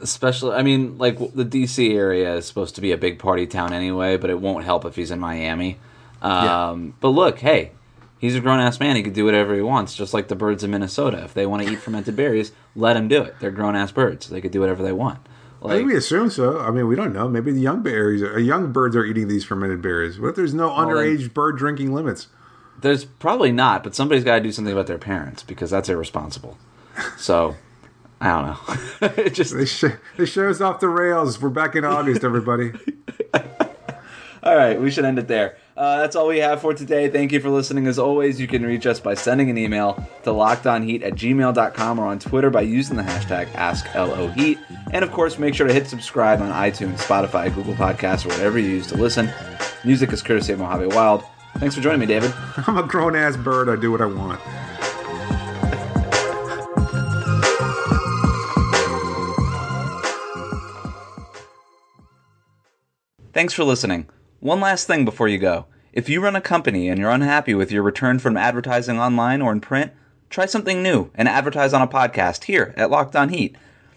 Especially, 0.00 0.54
I 0.54 0.62
mean, 0.62 0.98
like 0.98 1.18
the 1.18 1.44
DC 1.44 1.94
area 1.94 2.37
is 2.37 2.46
supposed 2.46 2.74
to 2.76 2.80
be 2.80 2.92
a 2.92 2.96
big 2.96 3.18
party 3.18 3.46
town 3.46 3.72
anyway, 3.72 4.16
but 4.16 4.30
it 4.30 4.40
won't 4.40 4.64
help 4.64 4.85
if 4.85 4.96
he's 4.96 5.11
in 5.11 5.20
Miami. 5.20 5.78
Um, 6.22 6.85
yeah. 6.87 6.92
But 7.00 7.09
look, 7.11 7.38
hey, 7.38 7.72
he's 8.18 8.35
a 8.35 8.40
grown 8.40 8.61
ass 8.61 8.80
man. 8.80 8.96
He 8.96 9.02
could 9.02 9.12
do 9.12 9.24
whatever 9.24 9.54
he 9.54 9.62
wants, 9.62 9.94
just 9.94 10.14
like 10.14 10.28
the 10.28 10.35
birds 10.35 10.64
in 10.64 10.70
Minnesota. 10.70 11.22
If 11.24 11.35
they 11.35 11.46
want 11.46 11.62
to 11.62 11.72
eat 11.72 11.78
fermented 11.78 12.16
berries, 12.16 12.52
let 12.74 12.96
him 12.96 13.09
do 13.09 13.22
it. 13.22 13.37
They're 13.40 13.50
grown 13.50 13.76
ass 13.76 13.92
birds. 13.92 14.28
They 14.28 14.40
could 14.40 14.52
do 14.52 14.61
whatever 14.61 14.82
they 14.82 14.92
want. 14.92 15.20
Like, 15.61 15.85
we 15.85 15.96
assume 15.96 16.30
so. 16.30 16.61
I 16.61 16.70
mean, 16.70 16.87
we 16.87 16.94
don't 16.94 17.12
know. 17.12 17.28
Maybe 17.28 17.50
the 17.50 17.61
young 17.61 17.82
berries, 17.82 18.22
are, 18.22 18.38
young 18.38 18.72
birds 18.72 18.94
are 18.94 19.04
eating 19.04 19.26
these 19.26 19.44
fermented 19.44 19.82
berries. 19.82 20.20
What 20.20 20.28
if 20.28 20.37
there's 20.37 20.54
no 20.54 20.68
well, 20.68 20.87
underage 20.87 21.20
then, 21.20 21.28
bird 21.28 21.59
drinking 21.59 21.92
limits? 21.92 22.28
There's 22.80 23.04
probably 23.04 23.52
not, 23.52 23.82
but 23.82 23.94
somebody's 23.94 24.22
got 24.22 24.37
to 24.37 24.42
do 24.42 24.52
something 24.52 24.72
about 24.72 24.87
their 24.87 24.98
parents 24.98 25.42
because 25.42 25.70
that's 25.70 25.88
irresponsible. 25.88 26.59
So, 27.16 27.56
I 28.20 28.29
don't 28.29 28.46
know. 28.46 29.09
it 29.24 29.35
just 29.35 29.55
this, 29.55 29.70
sh- 29.70 29.96
this 30.16 30.31
show's 30.31 30.61
off 30.61 30.81
the 30.81 30.88
rails. 30.88 31.40
We're 31.40 31.50
back 31.50 31.76
in 31.76 31.85
August, 31.85 32.24
everybody. 32.24 32.72
all 34.42 34.57
right, 34.57 34.81
we 34.81 34.90
should 34.90 35.05
end 35.05 35.18
it 35.18 35.29
there. 35.29 35.59
Uh, 35.76 35.98
that's 35.98 36.16
all 36.16 36.29
we 36.29 36.38
have 36.38 36.62
for 36.62 36.72
today. 36.72 37.11
Thank 37.11 37.33
you 37.33 37.40
for 37.40 37.50
listening. 37.50 37.87
As 37.87 37.98
always, 37.98 38.40
you 38.40 38.46
can 38.46 38.64
reach 38.64 38.87
us 38.87 39.00
by 39.00 39.12
sending 39.12 39.50
an 39.50 39.59
email 39.59 39.94
to 40.22 40.31
lockedonheat 40.31 41.05
at 41.05 41.14
gmail.com 41.14 41.98
or 41.98 42.07
on 42.07 42.18
Twitter 42.18 42.48
by 42.48 42.62
using 42.62 42.96
the 42.96 43.02
hashtag 43.02 43.48
AskLOHeat. 43.48 44.59
And 44.92 45.05
of 45.05 45.12
course, 45.12 45.38
make 45.38 45.55
sure 45.55 45.66
to 45.66 45.74
hit 45.74 45.87
subscribe 45.87 46.40
on 46.40 46.50
iTunes, 46.50 46.98
Spotify, 46.98 47.55
Google 47.55 47.74
Podcasts, 47.74 48.24
or 48.24 48.31
whatever 48.31 48.59
you 48.59 48.70
use 48.70 48.87
to 48.87 48.96
listen. 48.96 49.31
Music 49.85 50.11
is 50.12 50.22
courtesy 50.22 50.55
of 50.55 50.61
Mojave 50.61 50.87
Wilde. 50.87 51.22
Thanks 51.59 51.74
for 51.74 51.83
joining 51.83 52.00
me, 52.00 52.07
David. 52.07 52.33
I'm 52.66 52.79
a 52.79 52.83
grown 52.83 53.14
ass 53.14 53.37
bird. 53.37 53.68
I 53.68 53.76
do 53.76 53.90
what 53.90 54.00
I 54.00 54.07
want. 54.07 54.40
Thanks 63.37 63.53
for 63.53 63.64
listening. 63.64 64.09
One 64.40 64.61
last 64.61 64.87
thing 64.87 65.05
before 65.05 65.29
you 65.29 65.37
go. 65.37 65.66
If 65.92 66.09
you 66.09 66.22
run 66.22 66.37
a 66.37 66.40
company 66.40 66.88
and 66.88 66.99
you're 66.99 67.11
unhappy 67.11 67.53
with 67.53 67.70
your 67.70 67.83
return 67.83 68.18
from 68.18 68.35
advertising 68.35 68.99
online 68.99 69.42
or 69.42 69.53
in 69.53 69.61
print, 69.61 69.92
try 70.31 70.46
something 70.46 70.83
new 70.83 71.11
and 71.14 71.29
advertise 71.29 71.75
on 71.75 71.83
a 71.83 71.87
podcast 71.87 72.44
here 72.44 72.72
at 72.79 72.90
Locked 72.90 73.14
On 73.14 73.29
Heat. 73.29 73.55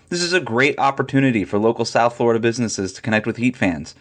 This 0.10 0.22
is 0.22 0.34
a 0.34 0.42
great 0.42 0.78
opportunity 0.78 1.46
for 1.46 1.58
local 1.58 1.86
South 1.86 2.18
Florida 2.18 2.38
businesses 2.38 2.92
to 2.92 3.02
connect 3.02 3.26
with 3.26 3.38
Heat 3.38 3.56
fans. 3.56 3.96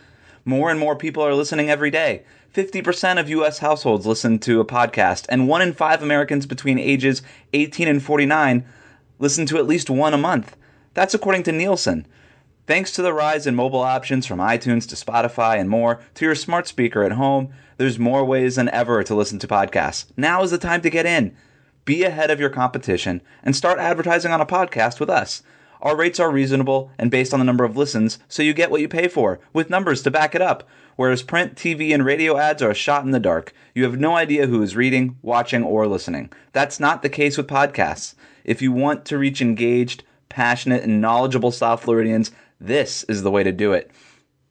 More 0.44 0.72
and 0.72 0.81
more 0.81 0.96
people 0.96 1.22
are 1.22 1.35
listening 1.35 1.70
every 1.70 1.92
day. 1.92 2.24
50% 2.53 3.20
of 3.20 3.29
U.S. 3.29 3.61
households 3.61 4.07
listen 4.07 4.40
to 4.40 4.59
a 4.59 4.64
podcast, 4.64 5.24
and 5.29 5.46
one 5.46 5.62
in 5.62 5.72
five 5.72 6.03
Americans 6.03 6.46
between 6.46 6.81
ages 6.81 7.22
18 7.53 7.87
and 7.87 8.03
49 8.03 8.66
listen 9.20 9.46
to 9.46 9.59
at 9.59 9.68
least 9.68 9.88
one 9.88 10.14
a 10.14 10.18
month. 10.18 10.57
That's 10.94 11.14
according 11.14 11.44
to 11.44 11.53
Nielsen. 11.53 12.09
Thanks 12.68 12.92
to 12.92 13.00
the 13.00 13.14
rise 13.14 13.46
in 13.46 13.54
mobile 13.54 13.81
options 13.81 14.26
from 14.26 14.40
iTunes 14.40 14.87
to 14.90 14.94
Spotify 14.94 15.59
and 15.59 15.70
more 15.70 16.00
to 16.12 16.26
your 16.26 16.35
smart 16.35 16.68
speaker 16.68 17.02
at 17.02 17.12
home, 17.12 17.48
there's 17.78 17.98
more 17.98 18.26
ways 18.26 18.57
than 18.57 18.68
ever 18.68 19.02
to 19.02 19.14
listen 19.14 19.38
to 19.38 19.48
podcasts. 19.48 20.04
Now 20.18 20.42
is 20.42 20.50
the 20.50 20.59
time 20.59 20.83
to 20.83 20.90
get 20.90 21.07
in. 21.07 21.35
Be 21.87 22.02
ahead 22.02 22.31
of 22.31 22.38
your 22.38 22.50
competition 22.50 23.22
and 23.42 23.57
start 23.57 23.78
advertising 23.78 24.33
on 24.33 24.42
a 24.42 24.46
podcast 24.46 25.00
with 25.00 25.09
us. 25.09 25.42
Our 25.81 25.96
rates 25.96 26.20
are 26.20 26.31
reasonable 26.31 26.90
and 26.98 27.11
based 27.11 27.33
on 27.33 27.40
the 27.40 27.46
number 27.46 27.64
of 27.64 27.78
listens, 27.78 28.18
so 28.28 28.42
you 28.42 28.52
get 28.52 28.70
what 28.70 28.83
you 28.83 28.88
pay 28.88 29.09
for, 29.09 29.40
with 29.54 29.70
numbers 29.70 30.02
to 30.02 30.11
back 30.11 30.35
it 30.35 30.42
up. 30.42 30.68
Whereas 30.96 31.22
print, 31.22 31.54
TV, 31.54 31.94
and 31.94 32.04
radio 32.04 32.37
ads 32.37 32.61
are 32.61 32.72
a 32.72 32.74
shot 32.74 33.02
in 33.02 33.12
the 33.12 33.18
dark. 33.18 33.54
You 33.74 33.85
have 33.85 33.98
no 33.98 34.14
idea 34.14 34.46
who 34.46 34.61
is 34.61 34.76
reading, 34.76 35.16
watching, 35.22 35.62
or 35.62 35.87
listening. 35.87 36.31
That's 36.52 36.78
not 36.78 37.00
the 37.00 37.09
case 37.09 37.38
with 37.38 37.46
podcasts. 37.46 38.14
If 38.44 38.61
you 38.61 38.72
want 38.72 39.07
to 39.07 39.16
reach 39.16 39.40
engaged, 39.40 40.04
passionate, 40.28 40.83
and 40.83 41.00
knowledgeable 41.00 41.50
South 41.50 41.83
Floridians, 41.83 42.31
this 42.61 43.05
is 43.05 43.23
the 43.23 43.31
way 43.31 43.42
to 43.42 43.53
do 43.53 43.73
it. 43.73 43.90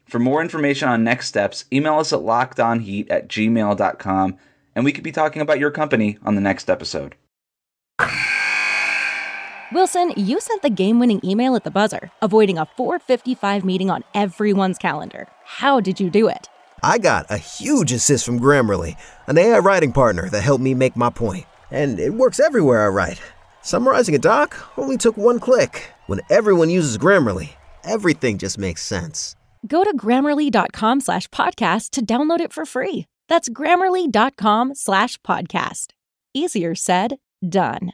For 0.06 0.18
more 0.18 0.40
information 0.40 0.88
on 0.88 1.04
next 1.04 1.28
steps, 1.28 1.66
email 1.72 1.98
us 1.98 2.12
at 2.12 2.20
lockedonheat 2.20 3.10
at 3.10 3.28
gmail.com, 3.28 4.36
and 4.74 4.84
we 4.84 4.92
could 4.92 5.04
be 5.04 5.12
talking 5.12 5.42
about 5.42 5.58
your 5.58 5.70
company 5.70 6.18
on 6.24 6.34
the 6.34 6.40
next 6.40 6.70
episode. 6.70 7.14
Wilson, 9.70 10.14
you 10.16 10.40
sent 10.40 10.62
the 10.62 10.70
game-winning 10.70 11.20
email 11.22 11.54
at 11.54 11.64
the 11.64 11.70
buzzer, 11.70 12.10
avoiding 12.22 12.56
a 12.56 12.66
4:55 12.78 13.64
meeting 13.64 13.90
on 13.90 14.02
everyone's 14.14 14.78
calendar. 14.78 15.28
How 15.44 15.78
did 15.80 16.00
you 16.00 16.08
do 16.08 16.26
it? 16.28 16.48
I 16.82 16.96
got 16.96 17.26
a 17.28 17.36
huge 17.36 17.92
assist 17.92 18.24
from 18.24 18.40
Grammarly, 18.40 18.96
an 19.26 19.36
AI 19.36 19.58
writing 19.58 19.92
partner 19.92 20.30
that 20.30 20.42
helped 20.42 20.62
me 20.62 20.72
make 20.72 20.96
my 20.96 21.10
point. 21.10 21.44
And 21.70 22.00
it 22.00 22.14
works 22.14 22.40
everywhere 22.40 22.82
I 22.82 22.88
write. 22.88 23.20
Summarizing 23.60 24.14
a 24.14 24.18
doc 24.18 24.56
only 24.78 24.96
took 24.96 25.18
one 25.18 25.38
click. 25.38 25.90
When 26.06 26.20
everyone 26.30 26.70
uses 26.70 26.96
Grammarly, 26.96 27.50
everything 27.84 28.38
just 28.38 28.58
makes 28.58 28.82
sense. 28.82 29.34
Go 29.66 29.84
to 29.84 29.96
grammarly.com 29.96 31.00
slash 31.00 31.28
podcast 31.28 31.90
to 31.90 32.04
download 32.04 32.40
it 32.40 32.52
for 32.52 32.64
free. 32.64 33.06
That's 33.28 33.48
grammarly.com 33.48 34.74
slash 34.74 35.18
podcast. 35.18 35.88
Easier 36.34 36.74
said, 36.74 37.18
done. 37.46 37.92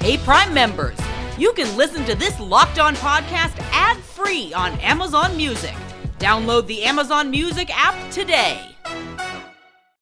Hey, 0.00 0.18
Prime 0.18 0.52
members, 0.52 0.98
you 1.38 1.52
can 1.54 1.76
listen 1.76 2.04
to 2.04 2.14
this 2.14 2.38
Locked 2.38 2.78
On 2.78 2.94
podcast 2.96 3.58
ad 3.72 3.96
free 3.98 4.52
on 4.54 4.72
Amazon 4.80 5.36
Music. 5.36 5.74
Download 6.18 6.66
the 6.66 6.84
Amazon 6.84 7.30
Music 7.30 7.70
app 7.74 8.10
today. 8.10 8.60